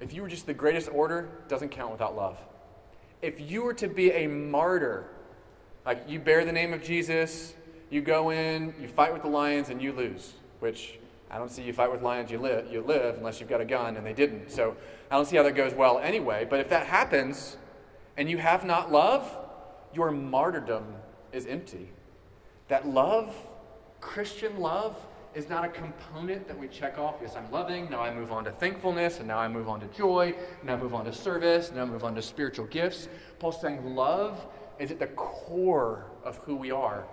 If 0.00 0.14
you 0.14 0.22
were 0.22 0.28
just 0.28 0.46
the 0.46 0.54
greatest 0.54 0.88
order, 0.90 1.28
doesn't 1.48 1.68
count 1.70 1.92
without 1.92 2.16
love. 2.16 2.38
If 3.20 3.38
you 3.40 3.62
were 3.62 3.74
to 3.74 3.88
be 3.88 4.10
a 4.12 4.26
martyr, 4.26 5.06
like 5.84 6.04
you 6.08 6.20
bear 6.20 6.44
the 6.44 6.52
name 6.52 6.72
of 6.72 6.82
Jesus, 6.82 7.54
you 7.90 8.00
go 8.00 8.30
in, 8.30 8.72
you 8.80 8.88
fight 8.88 9.12
with 9.12 9.22
the 9.22 9.28
lions, 9.28 9.68
and 9.68 9.82
you 9.82 9.92
lose, 9.92 10.34
which 10.60 10.98
I 11.30 11.38
don't 11.38 11.50
see 11.50 11.62
you 11.62 11.72
fight 11.72 11.92
with 11.92 12.02
lions, 12.02 12.30
you 12.30 12.38
live, 12.38 12.72
you 12.72 12.80
live 12.80 13.16
unless 13.16 13.40
you've 13.40 13.48
got 13.48 13.60
a 13.60 13.64
gun, 13.64 13.96
and 13.96 14.06
they 14.06 14.12
didn't. 14.12 14.50
So 14.50 14.76
I 15.10 15.16
don't 15.16 15.26
see 15.26 15.36
how 15.36 15.42
that 15.44 15.54
goes 15.54 15.74
well 15.74 15.98
anyway. 15.98 16.46
But 16.48 16.60
if 16.60 16.68
that 16.70 16.86
happens 16.86 17.56
and 18.16 18.28
you 18.28 18.38
have 18.38 18.64
not 18.64 18.90
love, 18.90 19.32
your 19.94 20.10
martyrdom 20.10 20.84
is 21.32 21.46
empty. 21.46 21.90
That 22.68 22.88
love, 22.88 23.34
Christian 24.00 24.58
love, 24.58 24.96
is 25.32 25.48
not 25.48 25.64
a 25.64 25.68
component 25.68 26.48
that 26.48 26.58
we 26.58 26.66
check 26.66 26.98
off. 26.98 27.16
Yes, 27.22 27.36
I'm 27.36 27.48
loving. 27.52 27.88
Now 27.88 28.00
I 28.00 28.12
move 28.12 28.32
on 28.32 28.42
to 28.44 28.50
thankfulness, 28.50 29.18
and 29.18 29.28
now 29.28 29.38
I 29.38 29.46
move 29.46 29.68
on 29.68 29.78
to 29.80 29.86
joy. 29.86 30.34
Now 30.64 30.74
I 30.74 30.76
move 30.76 30.94
on 30.94 31.04
to 31.04 31.12
service. 31.12 31.68
And 31.68 31.76
now 31.76 31.82
I 31.82 31.86
move 31.86 32.02
on 32.02 32.16
to 32.16 32.22
spiritual 32.22 32.66
gifts. 32.66 33.08
Paul's 33.38 33.60
saying 33.60 33.94
love 33.94 34.44
is 34.80 34.90
at 34.90 34.98
the 34.98 35.06
core 35.08 36.06
of 36.24 36.38
who 36.38 36.56
we 36.56 36.72
are 36.72 37.04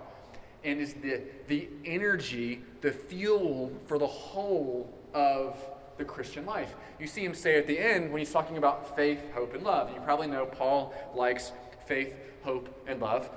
and 0.64 0.80
is 0.80 0.94
the, 0.94 1.20
the 1.46 1.68
energy, 1.84 2.62
the 2.80 2.92
fuel 2.92 3.72
for 3.86 3.98
the 3.98 4.06
whole 4.06 4.92
of 5.14 5.56
the 5.96 6.04
Christian 6.04 6.46
life. 6.46 6.74
You 6.98 7.06
see 7.06 7.24
him 7.24 7.34
say 7.34 7.58
at 7.58 7.66
the 7.66 7.78
end 7.78 8.12
when 8.12 8.20
he's 8.20 8.32
talking 8.32 8.56
about 8.56 8.96
faith, 8.96 9.20
hope, 9.34 9.54
and 9.54 9.62
love. 9.62 9.92
You 9.92 10.00
probably 10.00 10.28
know 10.28 10.46
Paul 10.46 10.94
likes 11.14 11.52
faith, 11.86 12.14
hope, 12.42 12.68
and 12.86 13.00
love. 13.00 13.30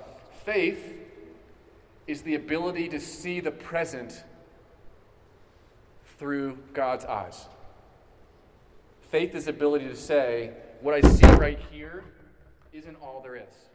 Faith 0.44 0.98
is 2.06 2.22
the 2.22 2.34
ability 2.34 2.88
to 2.88 3.00
see 3.00 3.40
the 3.40 3.50
present 3.50 4.24
through 6.18 6.58
God's 6.72 7.04
eyes. 7.04 7.46
Faith 9.10 9.34
is 9.34 9.44
the 9.44 9.50
ability 9.50 9.88
to 9.88 9.96
say, 9.96 10.52
what 10.80 10.94
I 10.94 11.00
see 11.08 11.26
right 11.32 11.58
here 11.70 12.04
isn't 12.72 12.96
all 13.02 13.20
there 13.22 13.36
is 13.36 13.71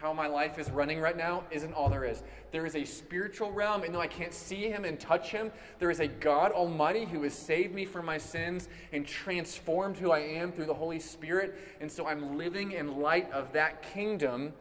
how 0.00 0.14
my 0.14 0.26
life 0.26 0.58
is 0.58 0.70
running 0.70 0.98
right 0.98 1.16
now 1.16 1.44
isn't 1.50 1.74
all 1.74 1.90
there 1.90 2.04
is. 2.04 2.22
There 2.52 2.64
is 2.64 2.74
a 2.74 2.84
spiritual 2.84 3.52
realm, 3.52 3.82
and 3.82 3.94
though 3.94 4.00
I 4.00 4.06
can't 4.06 4.32
see 4.32 4.68
him 4.70 4.86
and 4.86 4.98
touch 4.98 5.30
him, 5.30 5.52
there 5.78 5.90
is 5.90 6.00
a 6.00 6.06
God 6.06 6.52
Almighty 6.52 7.04
who 7.04 7.22
has 7.22 7.34
saved 7.34 7.74
me 7.74 7.84
from 7.84 8.06
my 8.06 8.16
sins 8.16 8.68
and 8.92 9.06
transformed 9.06 9.98
who 9.98 10.10
I 10.10 10.20
am 10.20 10.52
through 10.52 10.66
the 10.66 10.74
Holy 10.74 11.00
Spirit. 11.00 11.58
And 11.80 11.92
so 11.92 12.06
I'm 12.06 12.38
living 12.38 12.72
in 12.72 12.98
light 12.98 13.30
of 13.30 13.52
that 13.52 13.82
kingdom, 13.82 14.54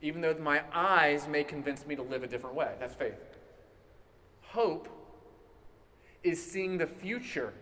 even 0.00 0.22
though 0.22 0.34
my 0.40 0.62
eyes 0.72 1.28
may 1.28 1.44
convince 1.44 1.86
me 1.86 1.94
to 1.96 2.02
live 2.02 2.22
a 2.22 2.26
different 2.26 2.56
way. 2.56 2.72
That's 2.80 2.94
faith. 2.94 3.18
Hope 4.40 4.88
is 6.22 6.42
seeing 6.42 6.78
the 6.78 6.86
future 6.86 7.52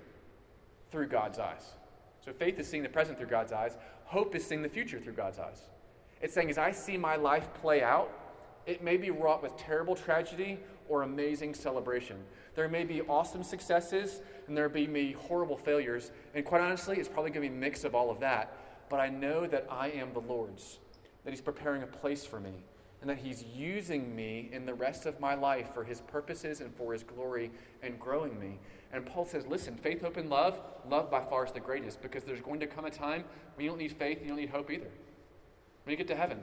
through 0.93 1.09
God's 1.09 1.41
eyes. 1.41 1.73
So 2.25 2.33
faith 2.33 2.61
is 2.61 2.69
seeing 2.69 2.85
the 2.85 2.89
present 2.89 3.19
through 3.19 3.29
God's 3.29 3.53
eyes, 3.53 3.77
hope 4.05 4.37
is 4.37 4.47
seeing 4.47 4.63
the 4.63 4.69
future 4.69 5.01
through 5.01 5.15
God's 5.15 5.41
eyes. 5.41 5.63
It's 6.21 6.35
saying, 6.35 6.51
as 6.51 6.59
I 6.59 6.73
see 6.73 6.97
my 6.97 7.17
life 7.17 7.49
play 7.55 7.83
out, 7.83 8.13
it 8.67 8.83
may 8.83 8.97
be 8.97 9.11
wrought 9.11 9.43
with 9.43 9.57
terrible 9.57 9.97
tragedy 9.97 10.59
or 10.89 11.03
amazing 11.03 11.55
celebration. 11.55 12.17
There 12.55 12.69
may 12.69 12.85
be 12.85 13.01
awesome 13.03 13.43
successes 13.43 14.21
and 14.47 14.57
there 14.57 14.69
may 14.69 14.87
be 14.87 15.13
horrible 15.13 15.57
failures. 15.57 16.11
And 16.35 16.45
quite 16.45 16.61
honestly, 16.61 16.99
it's 16.99 17.09
probably 17.09 17.31
going 17.31 17.47
to 17.47 17.51
be 17.51 17.57
a 17.57 17.59
mix 17.59 17.85
of 17.85 17.95
all 17.95 18.11
of 18.11 18.21
that. 18.21 18.55
But 18.89 19.01
I 19.01 19.09
know 19.09 19.47
that 19.47 19.67
I 19.71 19.91
am 19.91 20.13
the 20.13 20.21
Lord's, 20.21 20.79
that 21.25 21.31
He's 21.31 21.41
preparing 21.41 21.83
a 21.83 21.87
place 21.87 22.25
for 22.25 22.41
me, 22.41 22.65
and 23.01 23.09
that 23.09 23.19
He's 23.19 23.45
using 23.45 24.15
me 24.15 24.51
in 24.53 24.67
the 24.67 24.75
rest 24.75 25.07
of 25.07 25.21
my 25.21 25.35
life 25.35 25.73
for 25.73 25.85
His 25.85 26.01
purposes 26.01 26.61
and 26.61 26.75
for 26.75 26.93
His 26.93 27.05
glory 27.05 27.53
and 27.83 27.99
growing 28.01 28.39
me. 28.39 28.59
And 28.93 29.07
Paul 29.07 29.25
says, 29.25 29.47
listen, 29.47 29.77
faith, 29.77 30.03
hope, 30.03 30.17
and 30.17 30.29
love, 30.29 30.61
love 30.89 31.09
by 31.09 31.23
far 31.23 31.47
is 31.47 31.53
the 31.53 31.61
greatest 31.61 32.03
because 32.03 32.25
there's 32.25 32.41
going 32.41 32.59
to 32.61 32.67
come 32.67 32.85
a 32.85 32.91
time 32.91 33.25
when 33.55 33.65
you 33.65 33.71
don't 33.71 33.79
need 33.79 33.93
faith, 33.93 34.19
and 34.19 34.27
you 34.27 34.33
don't 34.33 34.41
need 34.41 34.51
hope 34.51 34.71
either 34.73 34.91
when 35.91 35.99
you 35.99 36.05
get 36.05 36.15
to 36.15 36.21
heaven. 36.21 36.39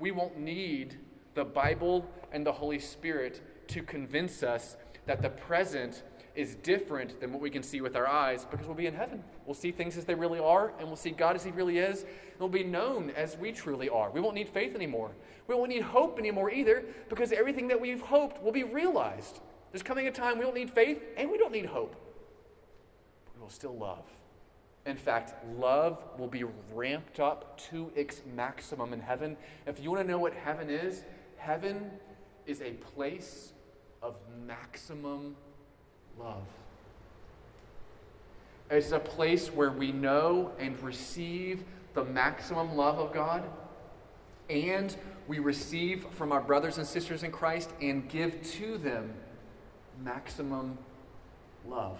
We 0.00 0.10
won't 0.10 0.36
need 0.36 0.98
the 1.34 1.44
Bible 1.44 2.10
and 2.32 2.44
the 2.44 2.50
Holy 2.50 2.80
Spirit 2.80 3.40
to 3.68 3.84
convince 3.84 4.42
us 4.42 4.76
that 5.06 5.22
the 5.22 5.30
present 5.30 6.02
is 6.34 6.56
different 6.56 7.20
than 7.20 7.32
what 7.32 7.40
we 7.40 7.50
can 7.50 7.62
see 7.62 7.80
with 7.80 7.94
our 7.94 8.08
eyes 8.08 8.44
because 8.50 8.66
we'll 8.66 8.74
be 8.74 8.88
in 8.88 8.94
heaven. 8.94 9.22
We'll 9.46 9.54
see 9.54 9.70
things 9.70 9.96
as 9.96 10.06
they 10.06 10.16
really 10.16 10.40
are, 10.40 10.72
and 10.80 10.88
we'll 10.88 10.96
see 10.96 11.12
God 11.12 11.36
as 11.36 11.44
He 11.44 11.52
really 11.52 11.78
is, 11.78 12.00
and 12.00 12.40
we'll 12.40 12.48
be 12.48 12.64
known 12.64 13.10
as 13.10 13.36
we 13.36 13.52
truly 13.52 13.88
are. 13.88 14.10
We 14.10 14.20
won't 14.20 14.34
need 14.34 14.48
faith 14.48 14.74
anymore. 14.74 15.12
We 15.46 15.54
won't 15.54 15.68
need 15.68 15.82
hope 15.82 16.18
anymore 16.18 16.50
either 16.50 16.82
because 17.08 17.30
everything 17.30 17.68
that 17.68 17.80
we've 17.80 18.00
hoped 18.00 18.42
will 18.42 18.50
be 18.50 18.64
realized. 18.64 19.38
There's 19.70 19.84
coming 19.84 20.08
a 20.08 20.10
time 20.10 20.36
we 20.36 20.44
don't 20.44 20.56
need 20.56 20.72
faith 20.72 21.00
and 21.16 21.30
we 21.30 21.38
don't 21.38 21.52
need 21.52 21.66
hope. 21.66 21.94
We 23.36 23.40
will 23.40 23.50
still 23.50 23.78
love. 23.78 24.10
In 24.86 24.96
fact, 24.96 25.34
love 25.58 26.02
will 26.18 26.28
be 26.28 26.44
ramped 26.72 27.18
up 27.18 27.58
to 27.70 27.90
its 27.96 28.20
maximum 28.34 28.92
in 28.92 29.00
heaven. 29.00 29.36
If 29.66 29.80
you 29.80 29.90
want 29.90 30.02
to 30.02 30.10
know 30.10 30.18
what 30.18 30.34
heaven 30.34 30.68
is, 30.68 31.04
heaven 31.38 31.90
is 32.46 32.60
a 32.60 32.72
place 32.72 33.52
of 34.02 34.16
maximum 34.46 35.36
love. 36.18 36.46
It's 38.70 38.92
a 38.92 38.98
place 38.98 39.48
where 39.48 39.70
we 39.70 39.92
know 39.92 40.52
and 40.58 40.78
receive 40.82 41.64
the 41.94 42.04
maximum 42.04 42.76
love 42.76 42.98
of 42.98 43.12
God, 43.12 43.44
and 44.50 44.94
we 45.26 45.38
receive 45.38 46.06
from 46.10 46.32
our 46.32 46.40
brothers 46.40 46.76
and 46.76 46.86
sisters 46.86 47.22
in 47.22 47.30
Christ 47.32 47.70
and 47.80 48.08
give 48.08 48.42
to 48.52 48.76
them 48.76 49.14
maximum 50.02 50.76
love. 51.66 51.98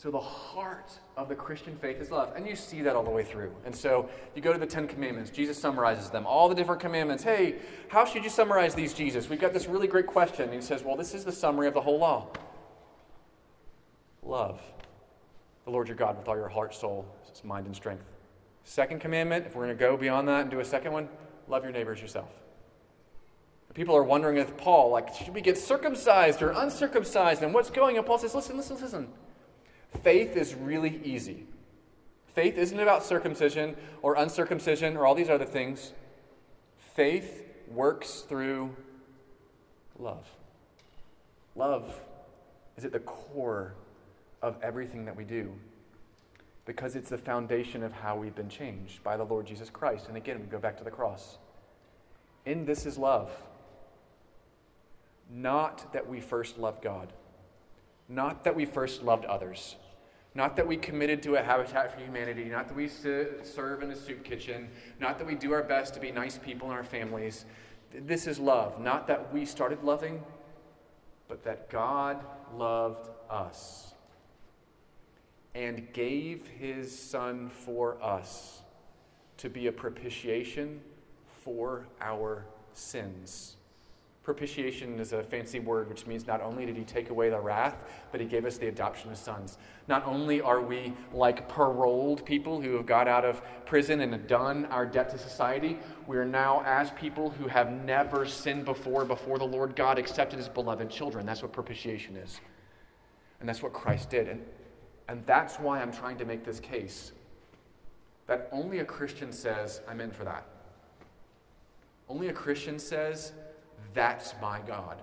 So, 0.00 0.10
the 0.10 0.18
heart 0.18 0.98
of 1.18 1.28
the 1.28 1.34
Christian 1.34 1.76
faith 1.76 2.00
is 2.00 2.10
love. 2.10 2.32
And 2.34 2.46
you 2.46 2.56
see 2.56 2.80
that 2.80 2.96
all 2.96 3.02
the 3.02 3.10
way 3.10 3.22
through. 3.22 3.54
And 3.66 3.76
so, 3.76 4.08
you 4.34 4.40
go 4.40 4.50
to 4.50 4.58
the 4.58 4.64
Ten 4.64 4.88
Commandments. 4.88 5.28
Jesus 5.28 5.58
summarizes 5.58 6.08
them, 6.08 6.24
all 6.24 6.48
the 6.48 6.54
different 6.54 6.80
commandments. 6.80 7.22
Hey, 7.22 7.56
how 7.88 8.06
should 8.06 8.24
you 8.24 8.30
summarize 8.30 8.74
these, 8.74 8.94
Jesus? 8.94 9.28
We've 9.28 9.38
got 9.38 9.52
this 9.52 9.66
really 9.66 9.86
great 9.86 10.06
question. 10.06 10.44
And 10.44 10.54
he 10.54 10.62
says, 10.62 10.82
Well, 10.82 10.96
this 10.96 11.12
is 11.12 11.26
the 11.26 11.32
summary 11.32 11.68
of 11.68 11.74
the 11.74 11.82
whole 11.82 11.98
law 11.98 12.28
love 14.22 14.58
the 15.66 15.70
Lord 15.70 15.86
your 15.86 15.98
God 15.98 16.16
with 16.16 16.28
all 16.28 16.36
your 16.36 16.48
heart, 16.48 16.74
soul, 16.74 17.04
mind, 17.44 17.66
and 17.66 17.76
strength. 17.76 18.04
Second 18.64 19.02
commandment, 19.02 19.44
if 19.46 19.54
we're 19.54 19.66
going 19.66 19.76
to 19.76 19.84
go 19.84 19.98
beyond 19.98 20.28
that 20.28 20.40
and 20.40 20.50
do 20.50 20.60
a 20.60 20.64
second 20.64 20.92
one, 20.92 21.10
love 21.46 21.62
your 21.62 21.72
neighbors 21.72 22.00
yourself. 22.00 22.30
People 23.74 23.94
are 23.94 24.04
wondering 24.04 24.38
if 24.38 24.56
Paul, 24.56 24.90
like, 24.90 25.14
should 25.14 25.34
we 25.34 25.42
get 25.42 25.58
circumcised 25.58 26.40
or 26.40 26.52
uncircumcised? 26.52 27.42
And 27.42 27.52
what's 27.52 27.68
going 27.68 27.98
on? 27.98 28.04
Paul 28.04 28.16
says, 28.16 28.34
listen, 28.34 28.56
listen, 28.56 28.80
listen. 28.80 29.08
Faith 30.02 30.36
is 30.36 30.54
really 30.54 31.00
easy. 31.04 31.46
Faith 32.34 32.56
isn't 32.56 32.78
about 32.78 33.04
circumcision 33.04 33.76
or 34.02 34.14
uncircumcision 34.14 34.96
or 34.96 35.06
all 35.06 35.14
these 35.14 35.28
other 35.28 35.44
things. 35.44 35.92
Faith 36.94 37.44
works 37.68 38.24
through 38.28 38.74
love. 39.98 40.26
Love 41.56 42.00
is 42.76 42.84
at 42.84 42.92
the 42.92 43.00
core 43.00 43.74
of 44.42 44.56
everything 44.62 45.04
that 45.04 45.16
we 45.16 45.24
do 45.24 45.52
because 46.64 46.94
it's 46.94 47.10
the 47.10 47.18
foundation 47.18 47.82
of 47.82 47.92
how 47.92 48.16
we've 48.16 48.34
been 48.34 48.48
changed 48.48 49.02
by 49.02 49.16
the 49.16 49.24
Lord 49.24 49.46
Jesus 49.46 49.68
Christ. 49.68 50.06
And 50.08 50.16
again, 50.16 50.40
we 50.40 50.46
go 50.46 50.58
back 50.58 50.78
to 50.78 50.84
the 50.84 50.90
cross. 50.90 51.38
In 52.46 52.64
this 52.64 52.86
is 52.86 52.96
love. 52.96 53.30
Not 55.28 55.92
that 55.92 56.08
we 56.08 56.20
first 56.20 56.58
loved 56.58 56.82
God, 56.82 57.12
not 58.10 58.44
that 58.44 58.54
we 58.54 58.66
first 58.66 59.02
loved 59.02 59.24
others. 59.24 59.76
Not 60.34 60.56
that 60.56 60.66
we 60.66 60.76
committed 60.76 61.22
to 61.24 61.36
a 61.36 61.42
Habitat 61.42 61.92
for 61.92 62.00
Humanity, 62.00 62.44
not 62.44 62.68
that 62.68 62.76
we 62.76 62.88
serve 62.88 63.82
in 63.82 63.90
a 63.90 63.96
soup 63.96 64.22
kitchen, 64.22 64.68
not 65.00 65.18
that 65.18 65.26
we 65.26 65.34
do 65.34 65.52
our 65.52 65.62
best 65.62 65.94
to 65.94 66.00
be 66.00 66.12
nice 66.12 66.38
people 66.38 66.70
in 66.70 66.76
our 66.76 66.84
families. 66.84 67.46
This 67.92 68.26
is 68.28 68.38
love. 68.38 68.80
Not 68.80 69.08
that 69.08 69.32
we 69.32 69.44
started 69.44 69.82
loving, 69.82 70.22
but 71.26 71.42
that 71.44 71.68
God 71.68 72.24
loved 72.54 73.08
us 73.28 73.94
and 75.54 75.92
gave 75.92 76.46
his 76.46 76.96
Son 76.96 77.48
for 77.48 78.00
us 78.00 78.62
to 79.38 79.48
be 79.48 79.66
a 79.66 79.72
propitiation 79.72 80.80
for 81.42 81.88
our 82.00 82.44
sins. 82.72 83.56
Propitiation 84.30 85.00
is 85.00 85.12
a 85.12 85.24
fancy 85.24 85.58
word 85.58 85.88
which 85.88 86.06
means 86.06 86.24
not 86.24 86.40
only 86.40 86.64
did 86.64 86.76
he 86.76 86.84
take 86.84 87.10
away 87.10 87.30
the 87.30 87.40
wrath, 87.40 87.82
but 88.12 88.20
he 88.20 88.28
gave 88.28 88.44
us 88.44 88.58
the 88.58 88.68
adoption 88.68 89.10
as 89.10 89.18
sons. 89.18 89.58
Not 89.88 90.06
only 90.06 90.40
are 90.40 90.60
we 90.60 90.92
like 91.12 91.48
paroled 91.48 92.24
people 92.24 92.60
who 92.60 92.76
have 92.76 92.86
got 92.86 93.08
out 93.08 93.24
of 93.24 93.42
prison 93.66 94.02
and 94.02 94.12
have 94.12 94.28
done 94.28 94.66
our 94.66 94.86
debt 94.86 95.10
to 95.10 95.18
society, 95.18 95.80
we 96.06 96.16
are 96.16 96.24
now, 96.24 96.62
as 96.64 96.92
people 96.92 97.30
who 97.30 97.48
have 97.48 97.72
never 97.72 98.24
sinned 98.24 98.64
before, 98.64 99.04
before 99.04 99.36
the 99.36 99.44
Lord 99.44 99.74
God, 99.74 99.98
accepted 99.98 100.38
as 100.38 100.48
beloved 100.48 100.88
children. 100.88 101.26
That's 101.26 101.42
what 101.42 101.52
propitiation 101.52 102.14
is. 102.14 102.40
And 103.40 103.48
that's 103.48 103.64
what 103.64 103.72
Christ 103.72 104.10
did. 104.10 104.28
And, 104.28 104.44
and 105.08 105.26
that's 105.26 105.56
why 105.56 105.82
I'm 105.82 105.90
trying 105.90 106.18
to 106.18 106.24
make 106.24 106.44
this 106.44 106.60
case 106.60 107.10
that 108.28 108.48
only 108.52 108.78
a 108.78 108.84
Christian 108.84 109.32
says, 109.32 109.80
I'm 109.88 110.00
in 110.00 110.12
for 110.12 110.22
that. 110.22 110.46
Only 112.08 112.28
a 112.28 112.32
Christian 112.32 112.78
says, 112.78 113.32
that's 113.94 114.34
my 114.40 114.60
God. 114.66 115.02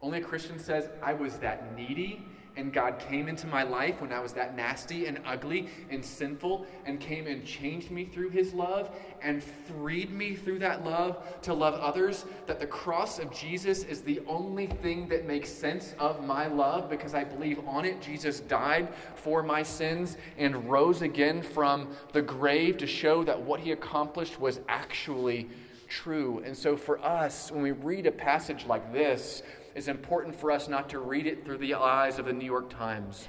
Only 0.00 0.18
a 0.18 0.24
Christian 0.24 0.58
says, 0.58 0.88
I 1.02 1.12
was 1.12 1.38
that 1.38 1.76
needy, 1.76 2.24
and 2.58 2.72
God 2.72 2.98
came 2.98 3.28
into 3.28 3.46
my 3.46 3.62
life 3.62 4.00
when 4.00 4.12
I 4.12 4.18
was 4.18 4.32
that 4.32 4.56
nasty 4.56 5.06
and 5.06 5.20
ugly 5.24 5.68
and 5.90 6.04
sinful, 6.04 6.66
and 6.86 7.00
came 7.00 7.28
and 7.28 7.44
changed 7.44 7.92
me 7.92 8.04
through 8.04 8.30
his 8.30 8.52
love 8.52 8.90
and 9.22 9.42
freed 9.42 10.10
me 10.10 10.34
through 10.34 10.58
that 10.60 10.84
love 10.84 11.40
to 11.42 11.54
love 11.54 11.74
others. 11.74 12.24
That 12.46 12.58
the 12.58 12.66
cross 12.66 13.20
of 13.20 13.32
Jesus 13.32 13.84
is 13.84 14.02
the 14.02 14.20
only 14.26 14.66
thing 14.66 15.08
that 15.08 15.24
makes 15.24 15.50
sense 15.50 15.94
of 16.00 16.24
my 16.24 16.48
love 16.48 16.90
because 16.90 17.14
I 17.14 17.22
believe 17.22 17.60
on 17.66 17.84
it 17.84 18.02
Jesus 18.02 18.40
died 18.40 18.88
for 19.14 19.44
my 19.44 19.62
sins 19.62 20.16
and 20.36 20.68
rose 20.68 21.02
again 21.02 21.42
from 21.42 21.88
the 22.12 22.22
grave 22.22 22.76
to 22.78 22.88
show 22.88 23.22
that 23.22 23.40
what 23.40 23.60
he 23.60 23.70
accomplished 23.70 24.40
was 24.40 24.60
actually 24.68 25.48
true. 25.88 26.42
And 26.44 26.56
so, 26.56 26.76
for 26.76 27.04
us, 27.04 27.50
when 27.50 27.62
we 27.62 27.72
read 27.72 28.06
a 28.06 28.12
passage 28.12 28.66
like 28.66 28.92
this, 28.92 29.42
it's 29.74 29.88
important 29.88 30.34
for 30.34 30.50
us 30.50 30.68
not 30.68 30.88
to 30.90 30.98
read 30.98 31.26
it 31.26 31.44
through 31.44 31.58
the 31.58 31.74
eyes 31.74 32.18
of 32.18 32.26
the 32.26 32.32
New 32.32 32.44
York 32.44 32.70
Times, 32.70 33.28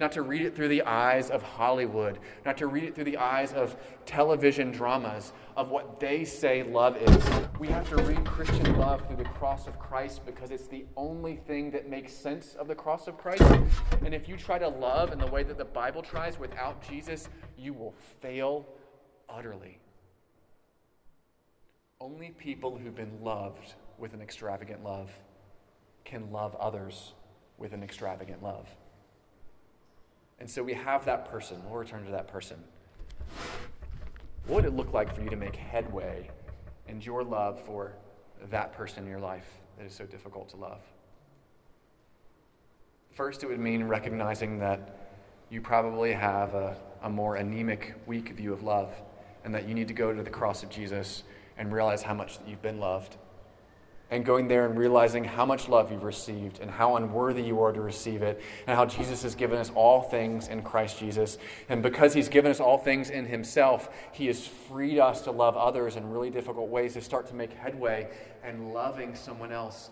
not 0.00 0.12
to 0.12 0.22
read 0.22 0.42
it 0.42 0.56
through 0.56 0.68
the 0.68 0.82
eyes 0.82 1.30
of 1.30 1.42
Hollywood, 1.42 2.18
not 2.44 2.56
to 2.58 2.66
read 2.66 2.84
it 2.84 2.94
through 2.94 3.04
the 3.04 3.18
eyes 3.18 3.52
of 3.52 3.76
television 4.06 4.70
dramas, 4.70 5.32
of 5.56 5.70
what 5.70 6.00
they 6.00 6.24
say 6.24 6.62
love 6.62 6.96
is. 6.96 7.24
We 7.58 7.68
have 7.68 7.88
to 7.90 7.96
read 7.96 8.24
Christian 8.24 8.76
love 8.78 9.06
through 9.06 9.16
the 9.16 9.24
cross 9.24 9.66
of 9.66 9.78
Christ 9.78 10.24
because 10.24 10.50
it's 10.50 10.68
the 10.68 10.86
only 10.96 11.36
thing 11.36 11.70
that 11.72 11.88
makes 11.88 12.12
sense 12.12 12.54
of 12.54 12.66
the 12.66 12.74
cross 12.74 13.06
of 13.06 13.18
Christ. 13.18 13.42
And 14.04 14.14
if 14.14 14.28
you 14.28 14.36
try 14.36 14.58
to 14.58 14.68
love 14.68 15.12
in 15.12 15.18
the 15.18 15.26
way 15.26 15.42
that 15.42 15.58
the 15.58 15.64
Bible 15.64 16.02
tries 16.02 16.38
without 16.38 16.86
Jesus, 16.88 17.28
you 17.56 17.72
will 17.72 17.94
fail 18.20 18.66
utterly. 19.28 19.78
Only 22.00 22.30
people 22.30 22.76
who've 22.76 22.94
been 22.94 23.22
loved 23.22 23.74
with 23.98 24.14
an 24.14 24.20
extravagant 24.20 24.82
love 24.82 25.10
can 26.04 26.30
love 26.32 26.54
others 26.56 27.12
with 27.56 27.72
an 27.72 27.82
extravagant 27.82 28.42
love. 28.42 28.68
And 30.40 30.50
so 30.50 30.62
we 30.62 30.74
have 30.74 31.04
that 31.04 31.30
person. 31.30 31.62
We'll 31.64 31.78
return 31.78 32.04
to 32.04 32.10
that 32.10 32.28
person. 32.28 32.62
What 34.46 34.56
would 34.56 34.64
it 34.66 34.76
look 34.76 34.92
like 34.92 35.14
for 35.14 35.22
you 35.22 35.30
to 35.30 35.36
make 35.36 35.56
headway 35.56 36.28
in 36.88 37.00
your 37.00 37.22
love 37.22 37.60
for 37.64 37.92
that 38.50 38.72
person 38.72 39.04
in 39.04 39.10
your 39.10 39.20
life 39.20 39.46
that 39.78 39.86
is 39.86 39.94
so 39.94 40.04
difficult 40.04 40.48
to 40.50 40.56
love? 40.56 40.82
First, 43.12 43.44
it 43.44 43.46
would 43.46 43.60
mean 43.60 43.84
recognizing 43.84 44.58
that 44.58 45.12
you 45.48 45.60
probably 45.60 46.12
have 46.12 46.54
a, 46.54 46.76
a 47.02 47.08
more 47.08 47.36
anemic, 47.36 47.94
weak 48.06 48.30
view 48.30 48.52
of 48.52 48.64
love, 48.64 48.92
and 49.44 49.54
that 49.54 49.68
you 49.68 49.74
need 49.74 49.88
to 49.88 49.94
go 49.94 50.12
to 50.12 50.22
the 50.22 50.30
cross 50.30 50.62
of 50.62 50.68
Jesus 50.68 51.22
and 51.56 51.72
realize 51.72 52.02
how 52.02 52.14
much 52.14 52.38
that 52.38 52.48
you've 52.48 52.62
been 52.62 52.80
loved. 52.80 53.16
And 54.10 54.24
going 54.24 54.48
there 54.48 54.66
and 54.66 54.78
realizing 54.78 55.24
how 55.24 55.46
much 55.46 55.68
love 55.68 55.90
you've 55.90 56.04
received 56.04 56.60
and 56.60 56.70
how 56.70 56.96
unworthy 56.96 57.42
you 57.42 57.60
are 57.62 57.72
to 57.72 57.80
receive 57.80 58.22
it, 58.22 58.40
and 58.66 58.76
how 58.76 58.84
Jesus 58.84 59.22
has 59.22 59.34
given 59.34 59.58
us 59.58 59.72
all 59.74 60.02
things 60.02 60.48
in 60.48 60.62
Christ 60.62 60.98
Jesus. 60.98 61.38
And 61.68 61.82
because 61.82 62.12
He's 62.14 62.28
given 62.28 62.50
us 62.50 62.60
all 62.60 62.78
things 62.78 63.10
in 63.10 63.24
Himself, 63.24 63.88
He 64.12 64.26
has 64.26 64.46
freed 64.46 64.98
us 64.98 65.22
to 65.22 65.30
love 65.30 65.56
others 65.56 65.96
in 65.96 66.10
really 66.10 66.30
difficult 66.30 66.68
ways, 66.68 66.92
to 66.92 67.00
start 67.00 67.26
to 67.28 67.34
make 67.34 67.52
headway 67.54 68.08
and 68.44 68.72
loving 68.72 69.14
someone 69.14 69.50
else 69.50 69.90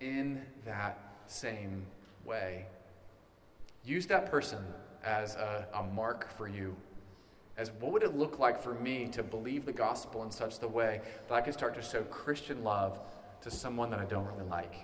in 0.00 0.42
that 0.66 0.98
same 1.26 1.86
way. 2.24 2.66
Use 3.84 4.06
that 4.06 4.30
person 4.30 4.62
as 5.02 5.34
a, 5.36 5.66
a 5.74 5.82
mark 5.82 6.30
for 6.36 6.48
you 6.48 6.76
as 7.56 7.70
what 7.80 7.92
would 7.92 8.02
it 8.02 8.16
look 8.16 8.38
like 8.38 8.60
for 8.60 8.74
me 8.74 9.06
to 9.12 9.22
believe 9.22 9.64
the 9.64 9.72
gospel 9.72 10.22
in 10.22 10.30
such 10.30 10.58
the 10.58 10.68
way 10.68 11.00
that 11.28 11.34
I 11.34 11.40
could 11.40 11.54
start 11.54 11.74
to 11.74 11.82
show 11.82 12.02
Christian 12.04 12.64
love 12.64 12.98
to 13.42 13.50
someone 13.50 13.90
that 13.90 14.00
I 14.00 14.04
don't 14.04 14.26
really 14.26 14.48
like. 14.48 14.74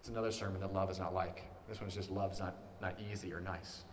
It's 0.00 0.08
another 0.08 0.32
sermon 0.32 0.60
that 0.60 0.72
love 0.74 0.90
is 0.90 0.98
not 0.98 1.14
like. 1.14 1.44
This 1.68 1.80
one's 1.80 1.94
just 1.94 2.10
love's 2.10 2.40
not, 2.40 2.56
not 2.82 2.98
easy 3.10 3.32
or 3.32 3.40
nice. 3.40 3.84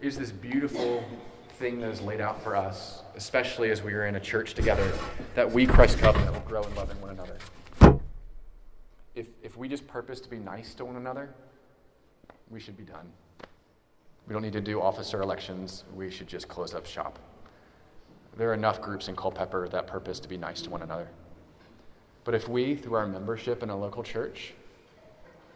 Is 0.00 0.16
this 0.16 0.30
beautiful 0.30 1.04
thing 1.58 1.80
that 1.80 1.90
is 1.90 2.00
laid 2.00 2.20
out 2.20 2.40
for 2.42 2.56
us, 2.56 3.02
especially 3.16 3.70
as 3.70 3.82
we 3.82 3.92
are 3.92 4.06
in 4.06 4.14
a 4.14 4.20
church 4.20 4.54
together, 4.54 4.90
that 5.34 5.50
we, 5.50 5.66
Christ 5.66 5.98
Covenant, 5.98 6.32
will 6.32 6.40
grow 6.40 6.62
in 6.62 6.74
loving 6.76 7.00
one 7.00 7.10
another. 7.10 8.00
if, 9.14 9.26
if 9.42 9.56
we 9.56 9.68
just 9.68 9.86
purpose 9.88 10.20
to 10.20 10.30
be 10.30 10.38
nice 10.38 10.72
to 10.74 10.84
one 10.84 10.96
another, 10.96 11.34
we 12.48 12.60
should 12.60 12.76
be 12.76 12.84
done. 12.84 13.10
We 14.28 14.34
don't 14.34 14.42
need 14.42 14.52
to 14.52 14.60
do 14.60 14.82
officer 14.82 15.22
elections. 15.22 15.84
We 15.94 16.10
should 16.10 16.26
just 16.26 16.48
close 16.48 16.74
up 16.74 16.84
shop. 16.84 17.18
There 18.36 18.50
are 18.50 18.54
enough 18.54 18.80
groups 18.82 19.08
in 19.08 19.16
Culpeper 19.16 19.68
that 19.70 19.86
purpose 19.86 20.20
to 20.20 20.28
be 20.28 20.36
nice 20.36 20.60
to 20.62 20.70
one 20.70 20.82
another. 20.82 21.08
But 22.24 22.34
if 22.34 22.46
we, 22.46 22.76
through 22.76 22.94
our 22.94 23.06
membership 23.06 23.62
in 23.62 23.70
a 23.70 23.76
local 23.76 24.02
church, 24.02 24.52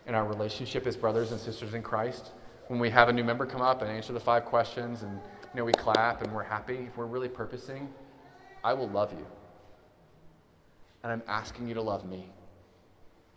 in 0.07 0.15
our 0.15 0.27
relationship 0.27 0.87
as 0.87 0.97
brothers 0.97 1.33
and 1.33 1.41
sisters 1.41 1.75
in 1.75 1.83
Christ, 1.83 2.31
when 2.69 2.81
we 2.81 2.89
have 2.89 3.11
a 3.11 3.13
new 3.13 3.23
member 3.23 3.45
come 3.45 3.61
up 3.61 3.83
and 3.83 3.91
answer 3.91 4.15
the 4.15 4.21
five 4.21 4.47
questions 4.47 5.03
and 5.03 5.13
you 5.13 5.59
know 5.59 5.65
we 5.67 5.73
clap 5.73 6.23
and 6.23 6.33
we're 6.33 6.43
happy, 6.43 6.87
if 6.89 6.97
we're 6.97 7.05
really 7.05 7.29
purposing, 7.29 7.89
I 8.65 8.73
will 8.73 8.89
love 8.89 9.13
you. 9.13 9.27
And 11.03 11.13
I'm 11.13 11.23
asking 11.29 11.69
you 11.69 11.75
to 11.75 11.83
love 11.83 12.07
me. 12.07 12.31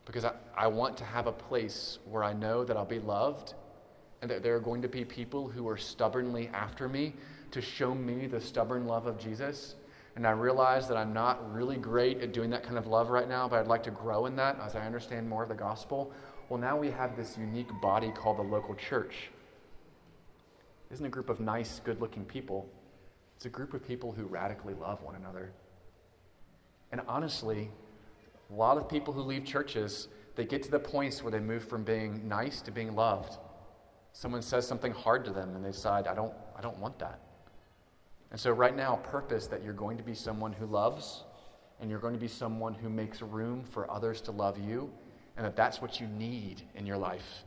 Because 0.06 0.24
I, 0.24 0.32
I 0.56 0.68
want 0.68 0.96
to 0.98 1.04
have 1.04 1.28
a 1.28 1.32
place 1.32 2.00
where 2.06 2.24
I 2.24 2.32
know 2.32 2.64
that 2.64 2.78
I'll 2.78 2.86
be 2.86 3.00
loved 3.00 3.54
and 4.22 4.32
that 4.32 4.44
there 4.44 4.56
are 4.56 4.60
going 4.60 4.82
to 4.82 4.88
be 4.88 5.06
people 5.06 5.48
who 5.48 5.68
are 5.68 5.78
stubbornly 5.78 6.50
after 6.54 6.88
me 6.90 7.14
to 7.52 7.62
show 7.62 7.94
me 7.94 8.28
the 8.28 8.42
stubborn 8.42 8.86
love 8.86 9.08
of 9.08 9.18
Jesus. 9.18 9.76
And 10.16 10.26
I 10.26 10.32
realize 10.32 10.88
that 10.88 10.98
I'm 10.98 11.14
not 11.14 11.54
really 11.54 11.78
great 11.78 12.22
at 12.22 12.32
doing 12.32 12.50
that 12.52 12.64
kind 12.64 12.78
of 12.78 12.88
love 12.88 13.10
right 13.10 13.28
now, 13.28 13.48
but 13.48 13.60
I'd 13.60 13.68
like 13.68 13.84
to 13.84 13.92
grow 13.92 14.26
in 14.26 14.36
that 14.38 14.60
as 14.62 14.76
I 14.76 14.86
understand 14.86 15.28
more 15.28 15.44
of 15.44 15.50
the 15.50 15.56
gospel. 15.56 16.14
Well, 16.50 16.60
now 16.60 16.78
we 16.78 16.90
have 16.92 17.18
this 17.18 17.38
unique 17.38 17.70
body 17.82 18.12
called 18.12 18.38
the 18.38 18.44
local 18.44 18.76
church. 18.76 19.30
It 20.90 20.94
isn't 20.94 21.06
a 21.06 21.10
group 21.10 21.30
of 21.30 21.40
nice, 21.40 21.82
good 21.84 22.00
looking 22.00 22.24
people, 22.24 22.70
it's 23.36 23.46
a 23.46 23.50
group 23.50 23.74
of 23.74 23.86
people 23.86 24.12
who 24.12 24.24
radically 24.24 24.74
love 24.74 25.02
one 25.04 25.16
another. 25.16 25.52
And 26.92 27.02
honestly, 27.08 27.70
a 28.50 28.54
lot 28.54 28.78
of 28.78 28.88
people 28.88 29.14
who 29.14 29.22
leave 29.22 29.44
churches, 29.44 30.08
they 30.36 30.46
get 30.46 30.64
to 30.64 30.72
the 30.72 30.80
points 30.80 31.22
where 31.22 31.32
they 31.32 31.40
move 31.40 31.68
from 31.68 31.84
being 31.84 32.28
nice 32.28 32.62
to 32.62 32.72
being 32.72 32.96
loved. 32.96 33.38
Someone 34.18 34.42
says 34.42 34.66
something 34.66 34.94
hard 34.94 35.26
to 35.26 35.32
them 35.32 35.58
and 35.58 35.66
they 35.66 35.72
decide, 35.72 36.08
I 36.08 36.16
don't, 36.16 36.32
I 36.58 36.62
don't 36.62 36.78
want 36.80 36.98
that. 37.00 37.20
And 38.32 38.40
so, 38.40 38.52
right 38.52 38.74
now, 38.74 38.96
purpose 38.96 39.46
that 39.48 39.62
you're 39.62 39.74
going 39.74 39.98
to 39.98 40.04
be 40.04 40.16
someone 40.16 40.54
who 40.54 40.68
loves 40.68 41.26
and 41.82 41.90
you're 41.90 42.00
going 42.00 42.14
to 42.14 42.20
be 42.20 42.30
someone 42.30 42.74
who 42.74 42.88
makes 42.88 43.22
room 43.22 43.62
for 43.62 43.92
others 43.92 44.22
to 44.22 44.32
love 44.32 44.58
you, 44.58 44.90
and 45.36 45.46
that 45.46 45.58
that's 45.58 45.82
what 45.82 46.00
you 46.00 46.08
need 46.08 46.62
in 46.76 46.86
your 46.86 46.96
life. 46.96 47.44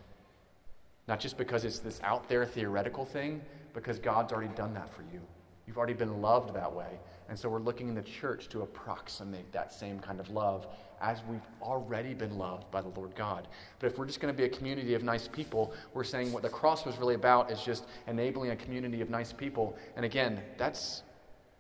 Not 1.09 1.21
just 1.21 1.39
because 1.39 1.65
it's 1.65 1.79
this 1.79 2.03
out 2.05 2.29
there 2.29 2.45
theoretical 2.45 3.07
thing, 3.07 3.41
because 3.73 3.99
God's 3.99 4.31
already 4.35 4.53
done 4.55 4.75
that 4.75 4.95
for 4.95 5.01
you. 5.11 5.23
You've 5.69 5.77
already 5.77 5.93
been 5.93 6.23
loved 6.23 6.55
that 6.55 6.73
way. 6.73 6.99
And 7.29 7.39
so 7.39 7.51
we're 7.51 7.61
looking 7.61 7.89
in 7.89 7.95
the 7.95 8.03
church 8.03 8.49
to 8.49 8.63
approximate 8.63 9.53
that 9.53 9.71
same 9.71 10.01
kind 10.01 10.19
of 10.19 10.31
love 10.31 10.67
as 11.03 11.21
we've 11.29 11.47
already 11.61 12.15
been 12.15 12.39
loved 12.39 12.71
by 12.71 12.81
the 12.81 12.89
Lord 12.89 13.15
God. 13.15 13.47
But 13.79 13.89
if 13.89 13.99
we're 13.99 14.07
just 14.07 14.19
going 14.19 14.35
to 14.35 14.37
be 14.37 14.45
a 14.45 14.49
community 14.49 14.95
of 14.95 15.03
nice 15.03 15.29
people, 15.29 15.75
we're 15.93 16.05
saying 16.05 16.33
what 16.33 16.43
the 16.43 16.49
cross 16.49 16.87
was 16.87 16.97
really 16.97 17.15
about 17.15 17.51
is 17.51 17.61
just 17.63 17.85
enabling 18.07 18.51
a 18.51 18.57
community 18.57 19.03
of 19.03 19.11
nice 19.11 19.31
people. 19.31 19.77
And 19.95 20.07
again, 20.07 20.41
that's 20.57 21.03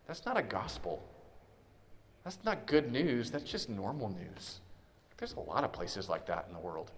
that's 0.06 0.24
not 0.24 0.38
a 0.38 0.42
gospel. 0.42 1.06
That's 2.24 2.38
not 2.44 2.66
good 2.66 2.90
news. 2.90 3.30
That's 3.30 3.44
just 3.44 3.68
normal 3.68 4.08
news. 4.08 4.60
There's 5.18 5.34
a 5.34 5.40
lot 5.40 5.64
of 5.64 5.72
places 5.72 6.08
like 6.08 6.26
that 6.26 6.46
in 6.48 6.54
the 6.54 6.60
world. 6.60 6.92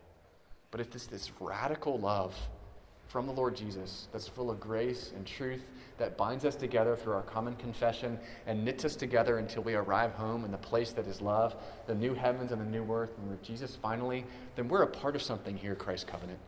But 0.71 0.81
if 0.81 0.95
it's 0.95 1.07
this 1.07 1.33
radical 1.41 1.99
love 1.99 2.37
from 3.11 3.27
the 3.27 3.33
Lord 3.33 3.57
Jesus 3.57 4.07
that's 4.13 4.29
full 4.29 4.53
of 4.53 4.61
grace 4.61 5.13
and 5.17 5.27
truth 5.27 5.65
that 5.99 6.17
binds 6.17 6.45
us 6.45 6.55
together 6.55 6.95
through 6.95 7.15
our 7.15 7.23
common 7.23 7.57
confession 7.57 8.17
and 8.47 8.65
knits 8.65 8.85
us 8.85 8.95
together 8.95 9.39
until 9.39 9.65
we 9.65 9.75
arrive 9.75 10.13
home 10.13 10.45
in 10.45 10.53
the 10.53 10.59
place 10.59 10.93
that 10.93 11.09
is 11.09 11.21
love, 11.21 11.57
the 11.89 11.95
new 11.95 12.15
heavens 12.15 12.53
and 12.53 12.61
the 12.61 12.65
new 12.65 12.91
earth, 12.93 13.11
and 13.19 13.29
with 13.29 13.43
Jesus 13.43 13.77
finally, 13.83 14.25
then 14.55 14.69
we're 14.69 14.83
a 14.83 14.87
part 14.87 15.17
of 15.17 15.23
something 15.23 15.57
here, 15.57 15.75
Christ 15.75 16.07
Covenant. 16.07 16.39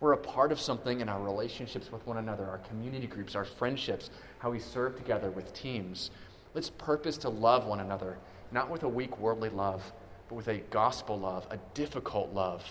We're 0.00 0.14
a 0.14 0.18
part 0.18 0.50
of 0.50 0.60
something 0.60 1.00
in 1.00 1.08
our 1.08 1.22
relationships 1.22 1.92
with 1.92 2.04
one 2.08 2.18
another, 2.18 2.44
our 2.44 2.58
community 2.58 3.06
groups, 3.06 3.36
our 3.36 3.44
friendships, 3.44 4.10
how 4.38 4.50
we 4.50 4.58
serve 4.58 4.96
together 4.96 5.30
with 5.30 5.54
teams. 5.54 6.10
Let's 6.54 6.70
purpose 6.70 7.16
to 7.18 7.28
love 7.28 7.66
one 7.66 7.78
another, 7.78 8.18
not 8.50 8.68
with 8.68 8.82
a 8.82 8.88
weak 8.88 9.20
worldly 9.20 9.48
love, 9.48 9.92
but 10.28 10.34
with 10.34 10.48
a 10.48 10.58
gospel 10.70 11.16
love, 11.20 11.46
a 11.50 11.58
difficult 11.72 12.34
love. 12.34 12.64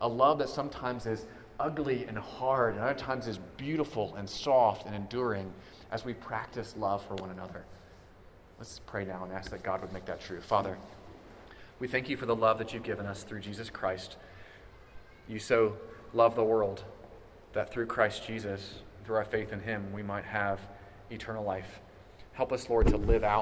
A 0.00 0.08
love 0.08 0.38
that 0.38 0.48
sometimes 0.48 1.04
is 1.04 1.26
ugly 1.60 2.04
and 2.06 2.16
hard, 2.18 2.74
and 2.74 2.82
other 2.82 2.98
times 2.98 3.26
is 3.26 3.38
beautiful 3.56 4.14
and 4.16 4.28
soft 4.28 4.86
and 4.86 4.94
enduring 4.94 5.52
as 5.92 6.04
we 6.04 6.14
practice 6.14 6.74
love 6.76 7.04
for 7.06 7.14
one 7.16 7.30
another. 7.30 7.64
Let's 8.58 8.80
pray 8.86 9.04
now 9.04 9.24
and 9.24 9.32
ask 9.32 9.50
that 9.50 9.62
God 9.62 9.80
would 9.82 9.92
make 9.92 10.06
that 10.06 10.20
true. 10.20 10.40
Father, 10.40 10.76
we 11.78 11.88
thank 11.88 12.08
you 12.08 12.16
for 12.16 12.26
the 12.26 12.36
love 12.36 12.58
that 12.58 12.72
you've 12.72 12.82
given 12.82 13.06
us 13.06 13.22
through 13.22 13.40
Jesus 13.40 13.70
Christ. 13.70 14.16
You 15.28 15.38
so 15.38 15.76
love 16.12 16.34
the 16.34 16.44
world 16.44 16.84
that 17.52 17.70
through 17.70 17.86
Christ 17.86 18.26
Jesus, 18.26 18.82
through 19.04 19.16
our 19.16 19.24
faith 19.24 19.52
in 19.52 19.60
him, 19.60 19.92
we 19.92 20.02
might 20.02 20.24
have 20.24 20.60
eternal 21.10 21.44
life. 21.44 21.80
Help 22.32 22.52
us, 22.52 22.68
Lord, 22.68 22.86
to 22.88 22.96
live 22.96 23.24
out 23.24 23.38